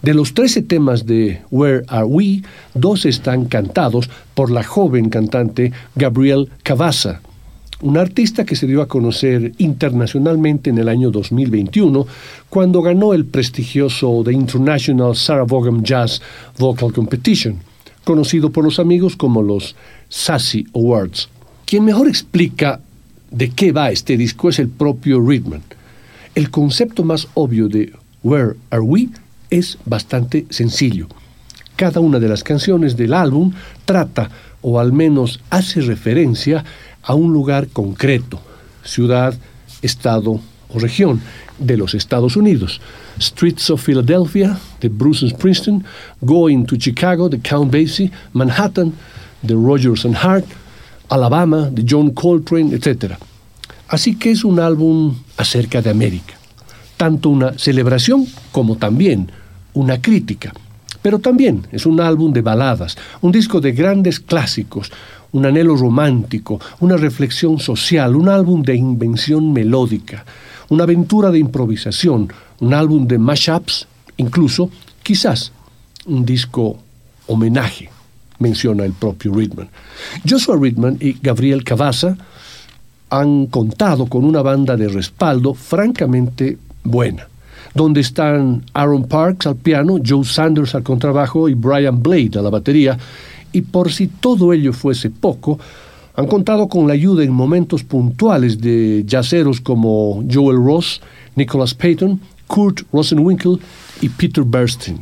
De 0.00 0.14
los 0.14 0.32
13 0.32 0.62
temas 0.62 1.06
de 1.06 1.40
Where 1.50 1.82
Are 1.88 2.04
We, 2.04 2.42
dos 2.72 3.04
están 3.04 3.46
cantados 3.46 4.08
por 4.34 4.52
la 4.52 4.62
joven 4.62 5.10
cantante 5.10 5.72
Gabrielle 5.96 6.46
Cavazza, 6.62 7.22
un 7.80 7.98
artista 7.98 8.44
que 8.44 8.54
se 8.54 8.68
dio 8.68 8.80
a 8.80 8.86
conocer 8.86 9.54
internacionalmente 9.58 10.70
en 10.70 10.78
el 10.78 10.88
año 10.88 11.10
2021 11.10 12.06
cuando 12.48 12.80
ganó 12.80 13.12
el 13.12 13.24
prestigioso 13.24 14.22
The 14.24 14.32
International 14.32 15.16
Sarah 15.16 15.44
Vaughan 15.44 15.82
Jazz 15.82 16.22
Vocal 16.58 16.92
Competition 16.92 17.58
conocido 18.06 18.50
por 18.50 18.62
los 18.62 18.78
amigos 18.78 19.16
como 19.16 19.42
los 19.42 19.74
Sassy 20.08 20.64
Awards. 20.76 21.28
Quien 21.64 21.84
mejor 21.84 22.06
explica 22.06 22.80
de 23.32 23.50
qué 23.50 23.72
va 23.72 23.90
este 23.90 24.16
disco 24.16 24.48
es 24.48 24.60
el 24.60 24.68
propio 24.68 25.20
Ridman. 25.20 25.64
El 26.36 26.52
concepto 26.52 27.02
más 27.02 27.26
obvio 27.34 27.66
de 27.66 27.92
Where 28.22 28.54
Are 28.70 28.80
We 28.80 29.08
es 29.50 29.76
bastante 29.84 30.46
sencillo. 30.50 31.08
Cada 31.74 31.98
una 31.98 32.20
de 32.20 32.28
las 32.28 32.44
canciones 32.44 32.96
del 32.96 33.12
álbum 33.12 33.52
trata 33.84 34.30
o 34.62 34.78
al 34.78 34.92
menos 34.92 35.40
hace 35.50 35.80
referencia 35.80 36.64
a 37.02 37.14
un 37.14 37.32
lugar 37.32 37.66
concreto, 37.68 38.40
ciudad, 38.84 39.34
estado 39.82 40.40
o 40.68 40.78
región 40.78 41.20
de 41.58 41.76
los 41.76 41.94
Estados 41.94 42.36
Unidos. 42.36 42.80
Streets 43.20 43.70
of 43.70 43.84
Philadelphia, 43.84 44.58
de 44.80 44.88
Bruce 44.88 45.28
Springsteen, 45.28 45.84
Going 46.20 46.64
to 46.64 46.76
Chicago, 46.76 47.28
de 47.28 47.38
Count 47.38 47.72
Basie, 47.72 48.10
Manhattan, 48.32 48.92
de 49.42 49.54
Rogers 49.54 50.04
and 50.04 50.16
Hart, 50.16 50.46
Alabama, 51.08 51.70
de 51.70 51.84
John 51.88 52.10
Coltrane, 52.10 52.74
etc. 52.74 53.14
Así 53.88 54.16
que 54.16 54.32
es 54.32 54.44
un 54.44 54.58
álbum 54.58 55.14
acerca 55.36 55.80
de 55.80 55.90
América, 55.90 56.34
tanto 56.96 57.30
una 57.30 57.56
celebración 57.58 58.26
como 58.50 58.76
también 58.76 59.30
una 59.74 60.00
crítica. 60.00 60.52
Pero 61.02 61.20
también 61.20 61.66
es 61.70 61.86
un 61.86 62.00
álbum 62.00 62.32
de 62.32 62.42
baladas, 62.42 62.96
un 63.20 63.30
disco 63.30 63.60
de 63.60 63.72
grandes 63.72 64.18
clásicos, 64.18 64.90
un 65.30 65.46
anhelo 65.46 65.76
romántico, 65.76 66.58
una 66.80 66.96
reflexión 66.96 67.60
social, 67.60 68.16
un 68.16 68.28
álbum 68.28 68.62
de 68.62 68.74
invención 68.74 69.52
melódica, 69.52 70.24
una 70.68 70.84
aventura 70.84 71.30
de 71.30 71.38
improvisación, 71.38 72.32
un 72.60 72.74
álbum 72.74 73.06
de 73.06 73.18
mashups, 73.18 73.86
incluso 74.16 74.70
quizás 75.02 75.52
un 76.06 76.24
disco 76.24 76.78
homenaje, 77.26 77.90
menciona 78.38 78.84
el 78.84 78.92
propio 78.92 79.34
Ridman. 79.34 79.68
Joshua 80.28 80.56
Ridman 80.60 80.98
y 81.00 81.16
Gabriel 81.20 81.64
Cavazza 81.64 82.16
han 83.10 83.46
contado 83.46 84.06
con 84.06 84.24
una 84.24 84.42
banda 84.42 84.76
de 84.76 84.88
respaldo 84.88 85.54
francamente 85.54 86.58
buena, 86.82 87.28
donde 87.74 88.00
están 88.00 88.64
Aaron 88.72 89.06
Parks 89.06 89.46
al 89.46 89.56
piano, 89.56 89.98
Joe 90.04 90.24
Sanders 90.24 90.74
al 90.74 90.82
contrabajo 90.82 91.48
y 91.48 91.54
Brian 91.54 92.02
Blade 92.02 92.38
a 92.38 92.42
la 92.42 92.50
batería, 92.50 92.98
y 93.52 93.62
por 93.62 93.92
si 93.92 94.08
todo 94.08 94.52
ello 94.52 94.72
fuese 94.72 95.10
poco, 95.10 95.58
han 96.16 96.26
contado 96.26 96.68
con 96.68 96.88
la 96.88 96.94
ayuda 96.94 97.22
en 97.22 97.32
momentos 97.32 97.84
puntuales 97.84 98.60
de 98.60 99.04
yaceros 99.06 99.60
como 99.60 100.24
Joel 100.32 100.56
Ross, 100.56 101.02
Nicholas 101.34 101.74
Payton, 101.74 102.18
Kurt 102.46 102.80
Rosenwinkel 102.90 103.60
y 104.00 104.08
Peter 104.08 104.42
Bernstein. 104.42 104.98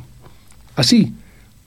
Así, 0.74 1.12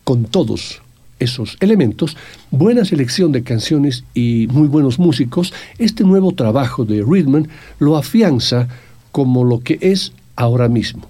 con 0.04 0.26
todos 0.26 0.82
esos 1.20 1.56
elementos, 1.62 2.18
buena 2.52 2.84
selección 2.84 3.32
de 3.32 3.44
canciones 3.44 4.04
y 4.14 4.48
muy 4.52 4.68
buenos 4.68 5.00
músicos, 5.00 5.54
este 5.78 6.04
nuevo 6.04 6.34
trabajo 6.34 6.84
de 6.84 7.04
Ridman 7.08 7.48
lo 7.80 7.96
afianza 7.96 8.68
como 9.14 9.46
lo 9.46 9.62
que 9.62 9.80
es 9.82 10.12
ahora 10.36 10.68
mismo. 10.68 11.08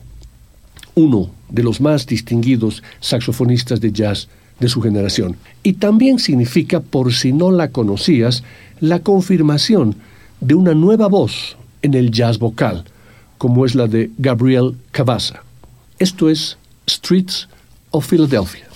Uno 0.94 1.32
de 1.50 1.64
los 1.64 1.82
más 1.82 2.06
distinguidos 2.06 2.84
saxofonistas 3.00 3.82
de 3.82 3.92
jazz 3.92 4.30
de 4.60 4.70
su 4.70 4.82
generación. 4.82 5.38
Y 5.64 5.74
también 5.74 6.20
significa, 6.20 6.80
por 6.80 7.14
si 7.14 7.34
no 7.34 7.52
la 7.52 7.70
conocías, 7.70 8.44
la 8.80 9.00
confirmación 9.00 9.96
de 10.42 10.56
una 10.56 10.74
nueva 10.74 11.08
voz 11.08 11.58
en 11.82 11.94
el 11.94 12.12
jazz 12.12 12.40
vocal, 12.40 12.86
como 13.38 13.66
es 13.66 13.76
la 13.76 13.88
de 13.88 14.12
Gabriel 14.18 14.76
Cavazza. 14.92 15.44
Esto 16.00 16.30
es 16.30 16.58
Streets 16.88 17.48
of 17.92 18.08
Philadelphia. 18.10 18.67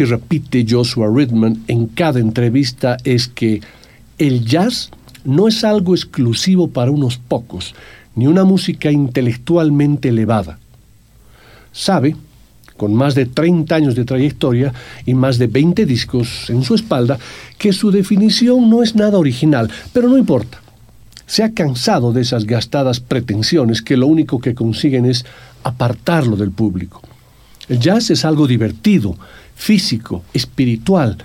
Que 0.00 0.06
repite 0.06 0.64
Joshua 0.66 1.12
Ridman 1.14 1.62
en 1.68 1.86
cada 1.86 2.20
entrevista 2.20 2.96
es 3.04 3.28
que 3.28 3.60
el 4.16 4.46
jazz 4.46 4.90
no 5.26 5.46
es 5.46 5.62
algo 5.62 5.94
exclusivo 5.94 6.70
para 6.70 6.90
unos 6.90 7.18
pocos, 7.18 7.74
ni 8.14 8.26
una 8.26 8.44
música 8.44 8.90
intelectualmente 8.90 10.08
elevada. 10.08 10.58
Sabe, 11.72 12.16
con 12.78 12.94
más 12.94 13.14
de 13.14 13.26
30 13.26 13.74
años 13.74 13.94
de 13.94 14.06
trayectoria 14.06 14.72
y 15.04 15.12
más 15.12 15.36
de 15.36 15.48
20 15.48 15.84
discos 15.84 16.48
en 16.48 16.62
su 16.62 16.74
espalda, 16.76 17.18
que 17.58 17.74
su 17.74 17.90
definición 17.90 18.70
no 18.70 18.82
es 18.82 18.94
nada 18.94 19.18
original, 19.18 19.70
pero 19.92 20.08
no 20.08 20.16
importa. 20.16 20.62
Se 21.26 21.42
ha 21.42 21.52
cansado 21.52 22.14
de 22.14 22.22
esas 22.22 22.46
gastadas 22.46 23.00
pretensiones 23.00 23.82
que 23.82 23.98
lo 23.98 24.06
único 24.06 24.40
que 24.40 24.54
consiguen 24.54 25.04
es 25.04 25.26
apartarlo 25.62 26.36
del 26.36 26.52
público. 26.52 27.02
El 27.68 27.78
jazz 27.78 28.10
es 28.10 28.24
algo 28.24 28.46
divertido, 28.46 29.16
físico, 29.60 30.24
espiritual 30.32 31.18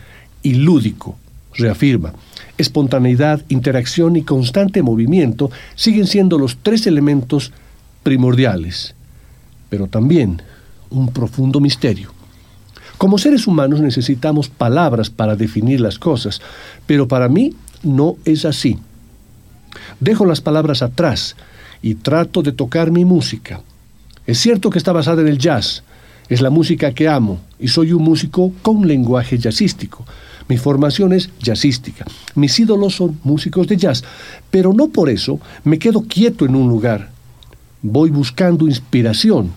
y 0.43 0.55
lúdico, 0.55 1.17
reafirma. 1.53 2.13
Espontaneidad, 2.57 3.41
interacción 3.47 4.17
y 4.17 4.23
constante 4.23 4.83
movimiento 4.83 5.49
siguen 5.75 6.05
siendo 6.05 6.37
los 6.37 6.57
tres 6.57 6.85
elementos 6.85 7.53
primordiales, 8.03 8.93
pero 9.69 9.87
también 9.87 10.41
un 10.89 11.13
profundo 11.13 11.61
misterio. 11.61 12.11
Como 12.97 13.17
seres 13.17 13.47
humanos 13.47 13.79
necesitamos 13.79 14.49
palabras 14.49 15.09
para 15.09 15.37
definir 15.37 15.79
las 15.79 15.97
cosas, 15.97 16.41
pero 16.85 17.07
para 17.07 17.29
mí 17.29 17.55
no 17.83 18.17
es 18.25 18.43
así. 18.43 18.77
Dejo 20.01 20.25
las 20.25 20.41
palabras 20.41 20.81
atrás 20.81 21.37
y 21.81 21.95
trato 21.95 22.41
de 22.41 22.51
tocar 22.51 22.91
mi 22.91 23.05
música. 23.05 23.61
Es 24.27 24.39
cierto 24.39 24.69
que 24.69 24.77
está 24.77 24.91
basada 24.91 25.21
en 25.21 25.29
el 25.29 25.37
jazz, 25.37 25.84
es 26.29 26.41
la 26.41 26.49
música 26.49 26.93
que 26.93 27.07
amo 27.07 27.39
y 27.59 27.67
soy 27.67 27.91
un 27.93 28.03
músico 28.03 28.51
con 28.61 28.87
lenguaje 28.87 29.37
jazzístico. 29.37 30.05
Mi 30.47 30.57
formación 30.57 31.13
es 31.13 31.29
jazzística. 31.41 32.05
Mis 32.35 32.59
ídolos 32.59 32.95
son 32.95 33.19
músicos 33.23 33.67
de 33.67 33.77
jazz, 33.77 34.03
pero 34.51 34.73
no 34.73 34.89
por 34.89 35.09
eso 35.09 35.39
me 35.63 35.79
quedo 35.79 36.01
quieto 36.01 36.45
en 36.45 36.55
un 36.55 36.69
lugar. 36.69 37.11
Voy 37.81 38.09
buscando 38.09 38.67
inspiración 38.67 39.51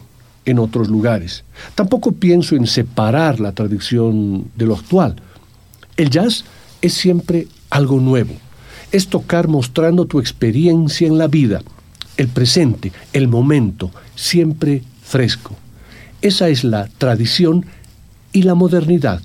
en 0.44 0.58
otros 0.58 0.88
lugares. 0.88 1.44
Tampoco 1.74 2.12
pienso 2.12 2.56
en 2.56 2.66
separar 2.66 3.40
la 3.40 3.52
tradición 3.52 4.50
de 4.56 4.66
lo 4.66 4.74
actual. 4.74 5.16
El 5.96 6.10
jazz 6.10 6.44
es 6.80 6.94
siempre 6.94 7.48
algo 7.70 8.00
nuevo. 8.00 8.34
Es 8.92 9.08
tocar 9.08 9.48
mostrando 9.48 10.06
tu 10.06 10.18
experiencia 10.18 11.06
en 11.06 11.18
la 11.18 11.28
vida, 11.28 11.60
el 12.16 12.28
presente, 12.28 12.92
el 13.12 13.28
momento, 13.28 13.90
siempre 14.14 14.82
fresco. 15.02 15.54
Esa 16.22 16.48
es 16.48 16.64
la 16.64 16.88
tradición 16.98 17.66
y 18.32 18.42
la 18.42 18.54
modernidad, 18.54 19.20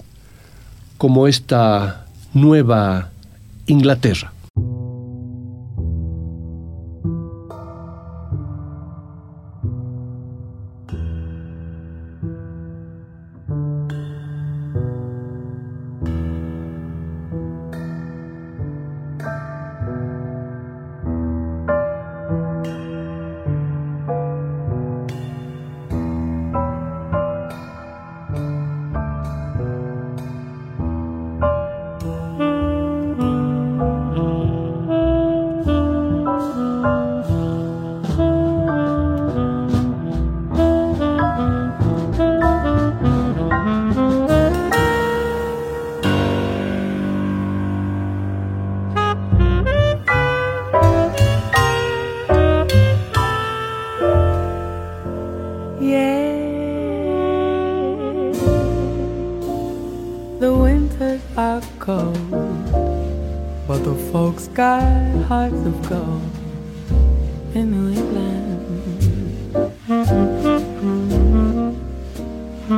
como 0.98 1.28
esta 1.28 2.06
nueva 2.34 3.10
Inglaterra. 3.68 4.33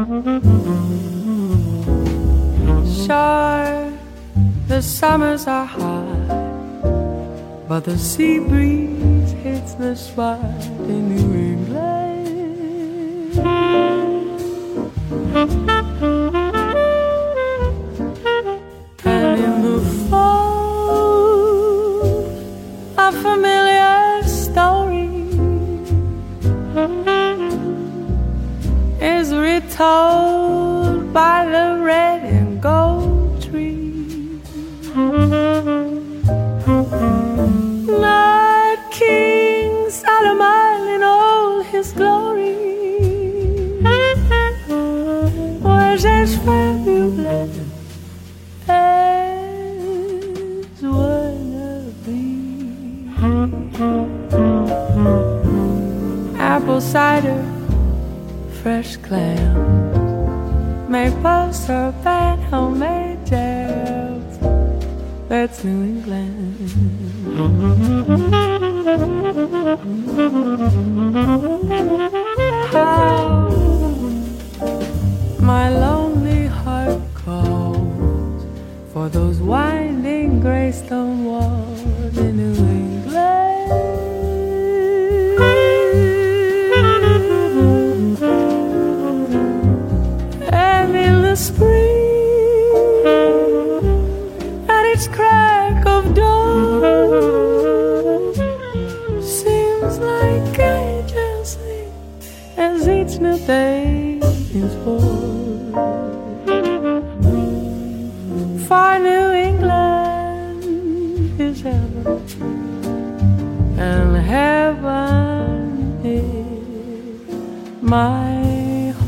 Sure, 0.05 0.21
the 4.67 4.79
summers 4.79 5.47
are 5.47 5.65
hot, 5.65 6.27
but 7.67 7.85
the 7.85 7.97
sea 7.97 8.37
breeze 8.37 9.31
hits 9.31 9.73
the 9.73 9.95
spot 9.95 10.61
in 10.87 11.09
New 11.09 11.33
England. 15.33 15.74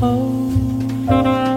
home. 0.00 1.47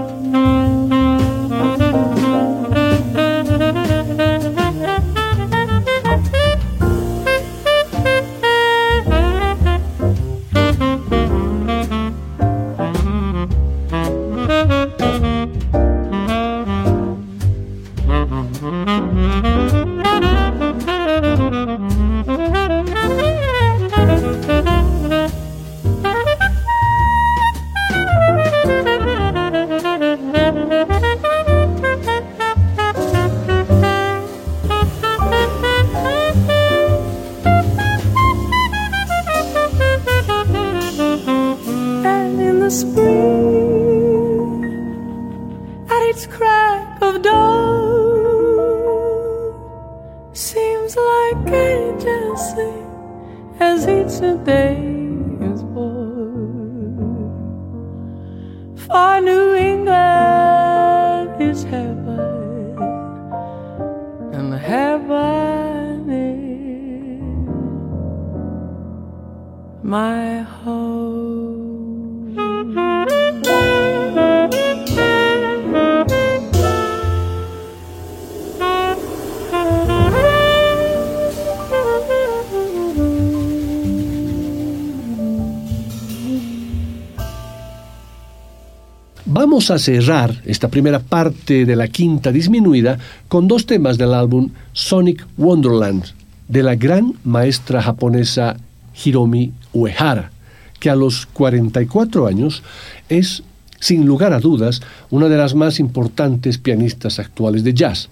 A 89.72 89.80
cerrar 89.80 90.41
esta 90.45 90.67
primera 90.67 90.99
parte 90.99 91.65
de 91.65 91.78
la 91.78 91.88
quinta 91.88 92.34
disminuida 92.34 92.99
con 93.30 93.47
dos 93.47 93.65
temas 93.65 93.97
del 93.97 94.13
álbum 94.13 94.49
Sonic 94.74 95.26
Wonderland 95.38 96.03
de 96.49 96.61
la 96.61 96.76
gran 96.76 97.13
maestra 97.24 97.82
japonesa 97.82 98.57
Hiromi 99.01 99.53
Uehara, 99.72 100.30
que 100.78 100.89
a 100.89 100.95
los 100.97 101.26
44 101.26 102.28
años 102.28 102.63
es, 103.07 103.43
sin 103.80 104.05
lugar 104.05 104.34
a 104.34 104.41
dudas, 104.41 104.82
una 105.09 105.30
de 105.30 105.38
las 105.38 105.55
más 105.55 105.80
importantes 105.80 106.57
pianistas 106.57 107.17
actuales 107.19 107.63
de 107.63 107.74
jazz. 107.74 108.09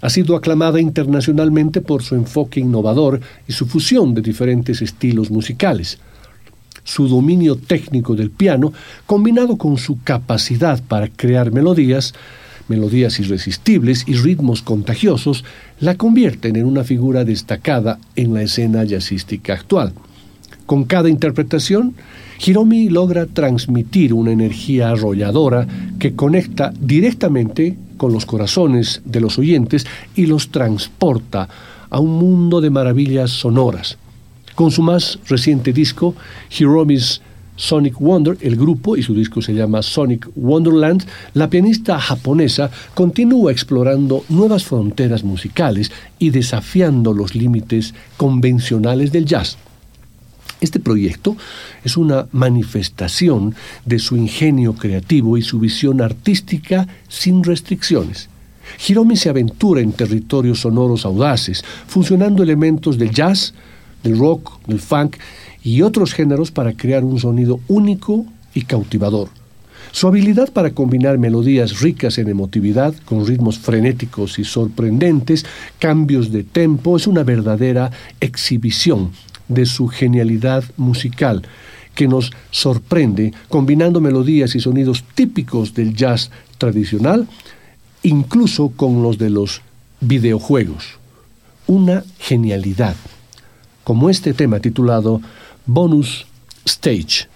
Ha 0.00 0.08
sido 0.08 0.36
aclamada 0.36 0.80
internacionalmente 0.80 1.82
por 1.82 2.02
su 2.02 2.14
enfoque 2.14 2.60
innovador 2.60 3.20
y 3.46 3.52
su 3.52 3.66
fusión 3.66 4.14
de 4.14 4.22
diferentes 4.22 4.80
estilos 4.80 5.30
musicales 5.30 5.98
su 6.88 7.06
dominio 7.06 7.56
técnico 7.56 8.16
del 8.16 8.30
piano, 8.30 8.72
combinado 9.04 9.58
con 9.58 9.76
su 9.76 10.02
capacidad 10.02 10.82
para 10.82 11.08
crear 11.08 11.52
melodías, 11.52 12.14
melodías 12.66 13.20
irresistibles 13.20 14.04
y 14.06 14.14
ritmos 14.14 14.62
contagiosos, 14.62 15.44
la 15.80 15.96
convierten 15.96 16.56
en 16.56 16.64
una 16.64 16.84
figura 16.84 17.26
destacada 17.26 17.98
en 18.16 18.32
la 18.32 18.40
escena 18.42 18.84
jazzística 18.84 19.52
actual. 19.52 19.92
Con 20.64 20.84
cada 20.84 21.10
interpretación, 21.10 21.94
Hiromi 22.44 22.88
logra 22.88 23.26
transmitir 23.26 24.14
una 24.14 24.32
energía 24.32 24.88
arrolladora 24.88 25.66
que 25.98 26.14
conecta 26.14 26.72
directamente 26.80 27.76
con 27.98 28.14
los 28.14 28.24
corazones 28.24 29.02
de 29.04 29.20
los 29.20 29.38
oyentes 29.38 29.86
y 30.14 30.24
los 30.24 30.48
transporta 30.48 31.48
a 31.90 32.00
un 32.00 32.18
mundo 32.18 32.62
de 32.62 32.70
maravillas 32.70 33.30
sonoras. 33.30 33.98
Con 34.58 34.72
su 34.72 34.82
más 34.82 35.20
reciente 35.28 35.72
disco, 35.72 36.16
Hiromi's 36.58 37.20
Sonic 37.54 37.96
Wonder, 38.00 38.36
el 38.40 38.56
grupo 38.56 38.96
y 38.96 39.04
su 39.04 39.14
disco 39.14 39.40
se 39.40 39.54
llama 39.54 39.82
Sonic 39.82 40.28
Wonderland, 40.34 41.06
la 41.34 41.48
pianista 41.48 42.00
japonesa 42.00 42.68
continúa 42.92 43.52
explorando 43.52 44.24
nuevas 44.28 44.64
fronteras 44.64 45.22
musicales 45.22 45.92
y 46.18 46.30
desafiando 46.30 47.12
los 47.12 47.36
límites 47.36 47.94
convencionales 48.16 49.12
del 49.12 49.26
jazz. 49.26 49.58
Este 50.60 50.80
proyecto 50.80 51.36
es 51.84 51.96
una 51.96 52.26
manifestación 52.32 53.54
de 53.84 54.00
su 54.00 54.16
ingenio 54.16 54.72
creativo 54.72 55.36
y 55.36 55.42
su 55.42 55.60
visión 55.60 56.00
artística 56.00 56.88
sin 57.06 57.44
restricciones. 57.44 58.28
Hiromi 58.88 59.16
se 59.16 59.28
aventura 59.28 59.82
en 59.82 59.92
territorios 59.92 60.62
sonoros 60.62 61.04
audaces, 61.04 61.64
funcionando 61.86 62.42
elementos 62.42 62.98
del 62.98 63.12
jazz, 63.12 63.54
del 64.08 64.18
rock, 64.18 64.58
del 64.66 64.80
funk 64.80 65.16
y 65.62 65.82
otros 65.82 66.14
géneros 66.14 66.50
para 66.50 66.72
crear 66.72 67.04
un 67.04 67.20
sonido 67.20 67.60
único 67.68 68.24
y 68.54 68.62
cautivador. 68.62 69.28
Su 69.92 70.06
habilidad 70.06 70.52
para 70.52 70.70
combinar 70.70 71.18
melodías 71.18 71.80
ricas 71.80 72.18
en 72.18 72.28
emotividad 72.28 72.94
con 73.04 73.26
ritmos 73.26 73.58
frenéticos 73.58 74.38
y 74.38 74.44
sorprendentes, 74.44 75.46
cambios 75.78 76.30
de 76.30 76.44
tempo, 76.44 76.96
es 76.96 77.06
una 77.06 77.22
verdadera 77.22 77.90
exhibición 78.20 79.12
de 79.48 79.64
su 79.64 79.88
genialidad 79.88 80.64
musical 80.76 81.42
que 81.94 82.06
nos 82.06 82.30
sorprende 82.50 83.32
combinando 83.48 84.00
melodías 84.00 84.54
y 84.54 84.60
sonidos 84.60 85.04
típicos 85.14 85.74
del 85.74 85.94
jazz 85.94 86.30
tradicional, 86.58 87.26
incluso 88.02 88.68
con 88.76 89.02
los 89.02 89.18
de 89.18 89.30
los 89.30 89.62
videojuegos. 90.00 90.98
Una 91.66 92.04
genialidad, 92.18 92.94
como 93.88 94.10
este 94.10 94.34
tema 94.34 94.60
titulado 94.60 95.22
Bonus 95.64 96.26
Stage. 96.66 97.26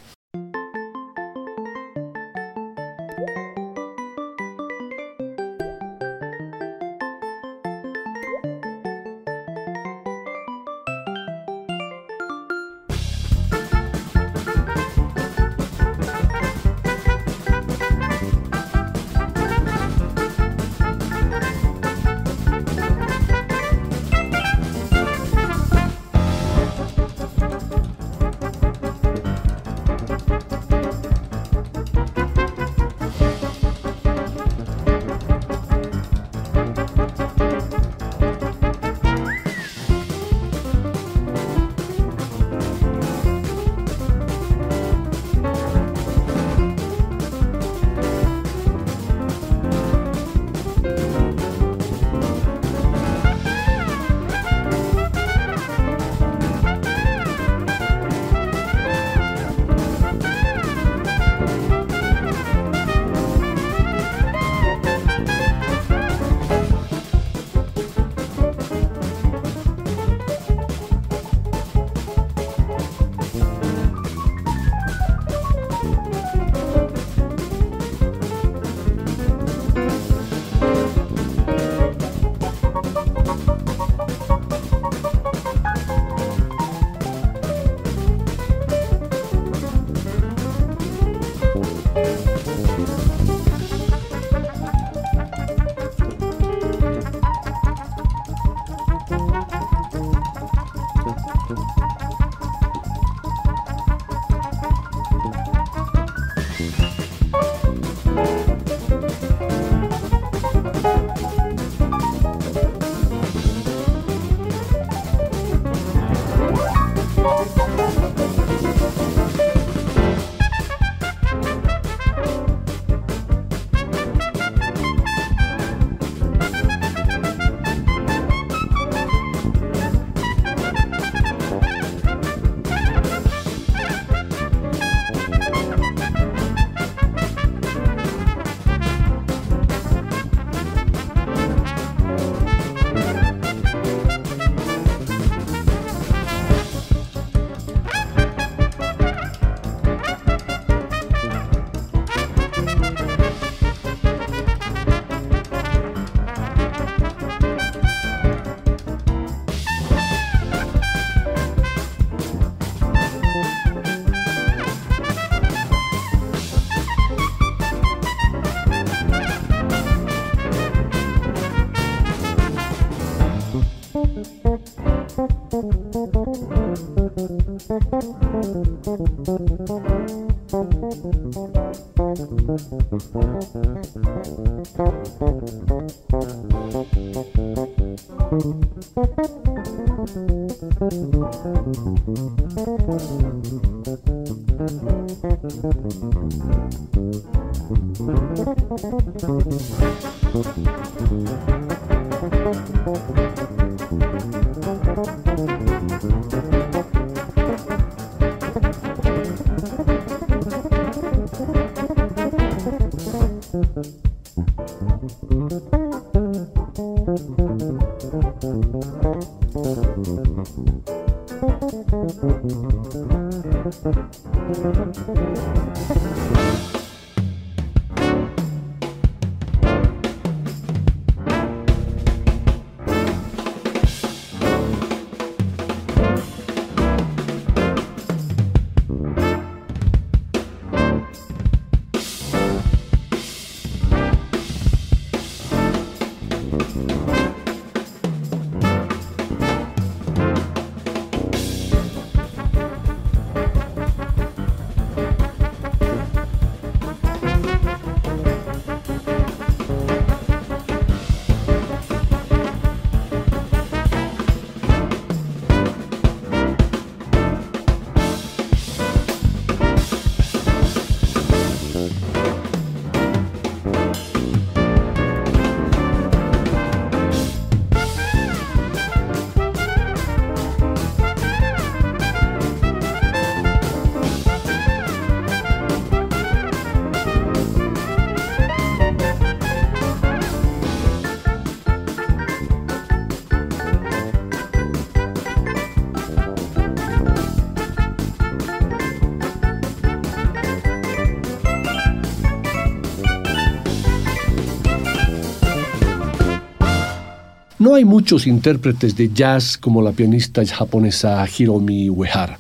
No 307.73 307.77
hay 307.77 307.87
muchos 307.87 308.27
intérpretes 308.27 308.97
de 308.97 309.09
jazz 309.15 309.57
como 309.57 309.81
la 309.81 309.93
pianista 309.93 310.45
japonesa 310.45 311.27
Hiromi 311.27 311.89
Uehara. 311.89 312.39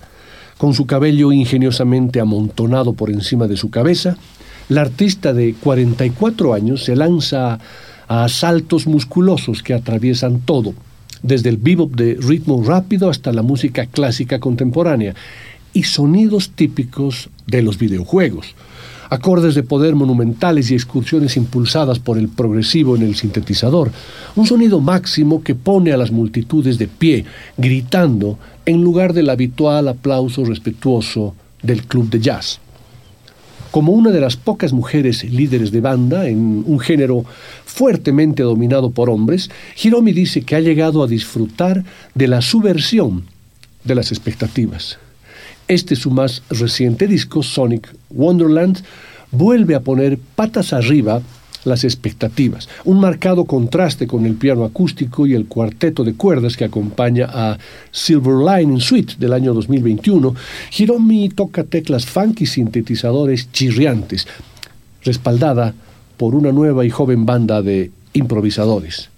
Con 0.59 0.75
su 0.75 0.85
cabello 0.85 1.33
ingeniosamente 1.33 2.21
amontonado 2.21 2.93
por 2.93 3.09
encima 3.09 3.47
de 3.47 3.57
su 3.57 3.71
cabeza, 3.71 4.19
la 4.69 4.83
artista 4.83 5.33
de 5.33 5.55
44 5.55 6.53
años 6.53 6.85
se 6.85 6.97
lanza 6.97 7.59
a 8.09 8.29
saltos 8.29 8.87
musculosos 8.87 9.63
que 9.63 9.73
atraviesan 9.73 10.41
todo, 10.41 10.75
desde 11.23 11.49
el 11.49 11.57
bebop 11.57 11.95
de 11.95 12.19
ritmo 12.21 12.63
rápido 12.63 13.09
hasta 13.09 13.33
la 13.33 13.41
música 13.41 13.87
clásica 13.87 14.39
contemporánea 14.39 15.15
y 15.73 15.85
sonidos 15.85 16.51
típicos 16.51 17.31
de 17.47 17.63
los 17.63 17.79
videojuegos 17.79 18.55
acordes 19.13 19.55
de 19.55 19.63
poder 19.63 19.95
monumentales 19.95 20.71
y 20.71 20.75
excursiones 20.75 21.37
impulsadas 21.37 21.99
por 21.99 22.17
el 22.17 22.31
progresivo 22.31 22.97
en 22.97 23.03
el 23.03 23.15
sintetizador, 23.15 23.91
un 24.37 24.47
sonido 24.47 24.81
máximo 24.81 25.43
que 25.43 25.55
pone 25.55 25.93
a 25.93 25.99
las 25.99 26.11
multitudes 26.11 26.79
de 26.79 26.89
pie, 26.89 27.27
gritando, 27.59 28.39
en 28.65 28.83
lugar 28.83 29.13
del 29.13 29.29
habitual 29.29 29.89
aplauso 29.89 30.47
respetuoso 30.47 31.35
del 31.63 31.83
club 31.83 32.09
de 32.09 32.21
jazz. 32.21 32.59
Como 33.71 33.93
una 33.93 34.13
de 34.13 34.21
las 34.21 34.39
pocas 34.39 34.73
mujeres 34.73 35.25
líderes 35.25 35.73
de 35.73 35.83
banda 35.83 36.27
en 36.27 36.65
un 36.67 36.81
género 36.81 37.27
fuertemente 37.67 38.43
dominado 38.43 38.93
por 38.93 39.11
hombres, 39.11 39.51
Hiromi 39.83 40.13
dice 40.13 40.41
que 40.41 40.57
ha 40.57 40.61
llegado 40.61 41.03
a 41.03 41.07
disfrutar 41.07 41.85
de 42.15 42.29
la 42.29 42.41
subversión 42.41 43.25
de 43.85 43.95
las 43.95 44.11
expectativas. 44.11 44.99
Este 45.69 45.97
su 45.97 46.11
más 46.11 46.43
reciente 46.51 47.07
disco, 47.07 47.43
Sonic 47.43 47.95
Wonderland, 48.11 48.83
vuelve 49.31 49.75
a 49.75 49.81
poner 49.81 50.19
patas 50.37 50.73
arriba 50.73 51.23
las 51.65 51.85
expectativas. 51.85 52.69
Un 52.85 53.01
marcado 53.01 53.45
contraste 53.45 54.07
con 54.07 54.27
el 54.27 54.35
piano 54.35 54.65
acústico 54.65 55.27
y 55.27 55.35
el 55.35 55.47
cuarteto 55.47 56.05
de 56.05 56.15
cuerdas 56.15 56.57
que 56.57 56.65
acompaña 56.65 57.29
a 57.33 57.59
Silver 57.91 58.35
Lining 58.35 58.81
Suite 58.81 59.15
del 59.19 59.33
año 59.33 59.55
2021. 59.55 60.35
Hiromi 60.77 61.29
toca 61.31 61.65
teclas 61.65 62.07
funk 62.07 62.41
y 62.41 62.47
sintetizadores 62.47 63.51
chirriantes, 63.53 64.27
respaldada 65.05 65.75
por 66.17 66.35
una 66.35 66.53
nueva 66.53 66.85
y 66.85 66.91
joven 66.91 67.27
banda 67.27 67.63
de 67.63 67.91
improvisadores, 68.13 69.09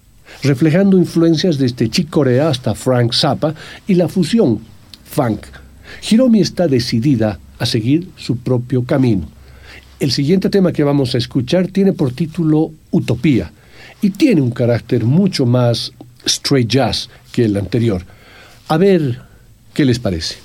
reflejando 0.43 0.97
influencias 0.97 1.57
desde 1.57 1.89
Chick 1.89 2.09
Corea 2.09 2.49
hasta 2.49 2.75
Frank 2.75 3.13
Zappa 3.13 3.53
y 3.87 3.95
la 3.95 4.07
fusión 4.07 4.59
funk 5.03 5.45
Hiromi 6.09 6.39
está 6.41 6.67
decidida 6.67 7.39
a 7.59 7.65
seguir 7.65 8.09
su 8.17 8.37
propio 8.37 8.83
camino. 8.83 9.27
El 9.99 10.11
siguiente 10.11 10.49
tema 10.49 10.73
que 10.73 10.83
vamos 10.83 11.15
a 11.15 11.17
escuchar 11.17 11.67
tiene 11.67 11.93
por 11.93 12.11
título 12.11 12.71
Utopía 12.91 13.51
y 14.01 14.09
tiene 14.11 14.41
un 14.41 14.51
carácter 14.51 15.05
mucho 15.05 15.45
más 15.45 15.93
straight 16.25 16.69
jazz 16.69 17.09
que 17.31 17.45
el 17.45 17.57
anterior. 17.57 18.03
A 18.67 18.77
ver 18.77 19.21
qué 19.73 19.85
les 19.85 19.99
parece. 19.99 20.44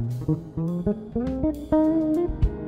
Thank 0.00 0.94
you. 2.44 2.59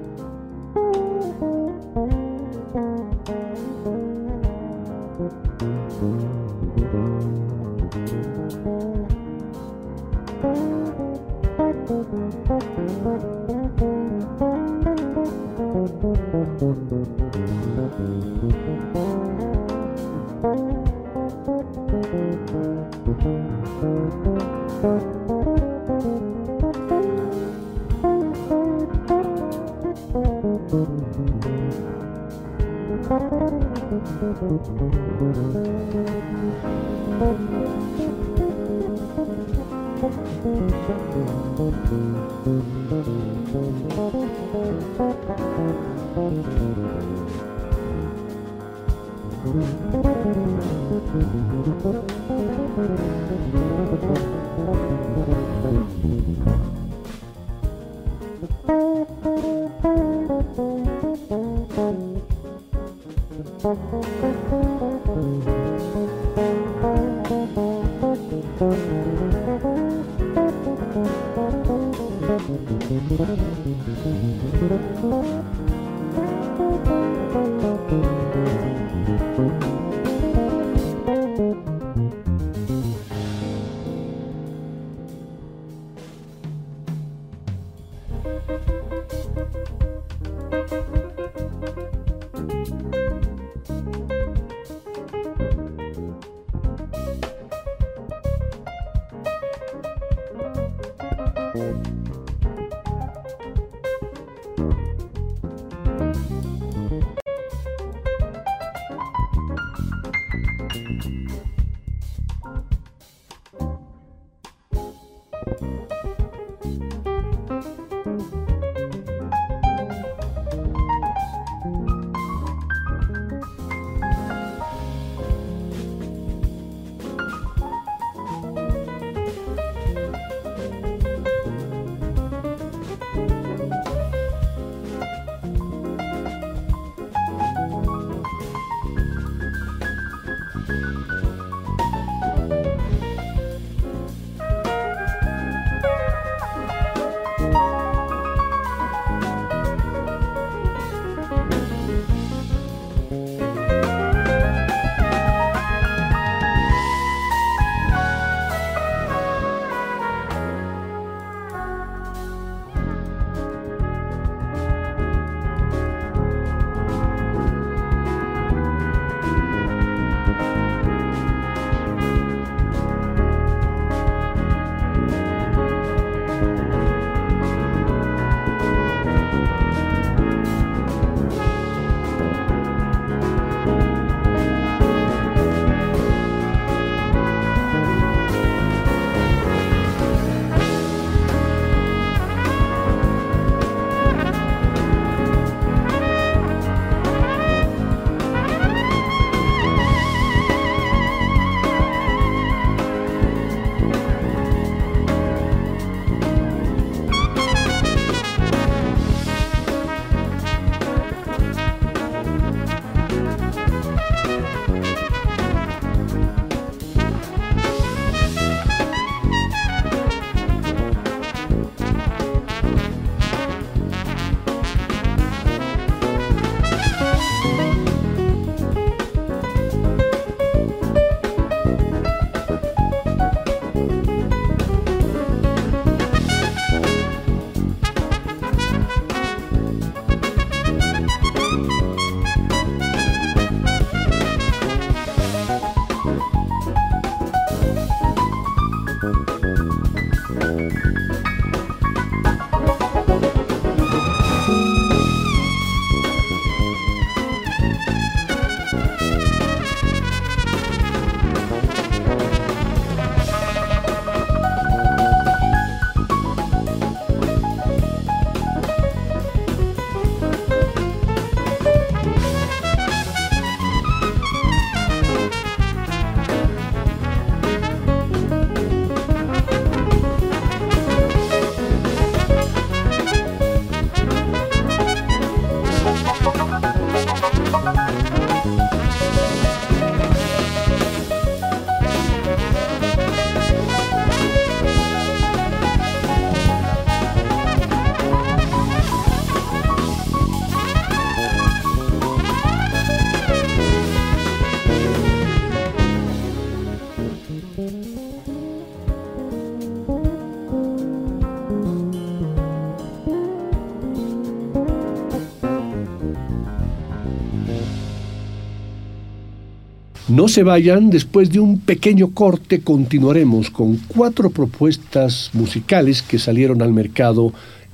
No 320.22 320.28
se 320.28 320.44
vayan, 320.44 320.88
después 320.88 321.32
de 321.32 321.40
un 321.40 321.58
pequeño 321.58 322.12
corte 322.12 322.60
continuaremos 322.60 323.50
con 323.50 323.76
cuatro 323.88 324.30
propuestas 324.30 325.30
musicales 325.32 326.00
que 326.00 326.20
salieron 326.20 326.62
al 326.62 326.72
mercado 326.72 327.32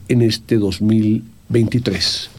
en 0.09 0.23
este 0.23 0.57
2023. 0.57 2.31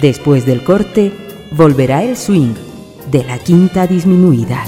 Después 0.00 0.46
del 0.46 0.64
corte, 0.64 1.12
volverá 1.50 2.04
el 2.04 2.16
swing 2.16 2.54
de 3.10 3.22
la 3.22 3.38
quinta 3.38 3.86
disminuida. 3.86 4.64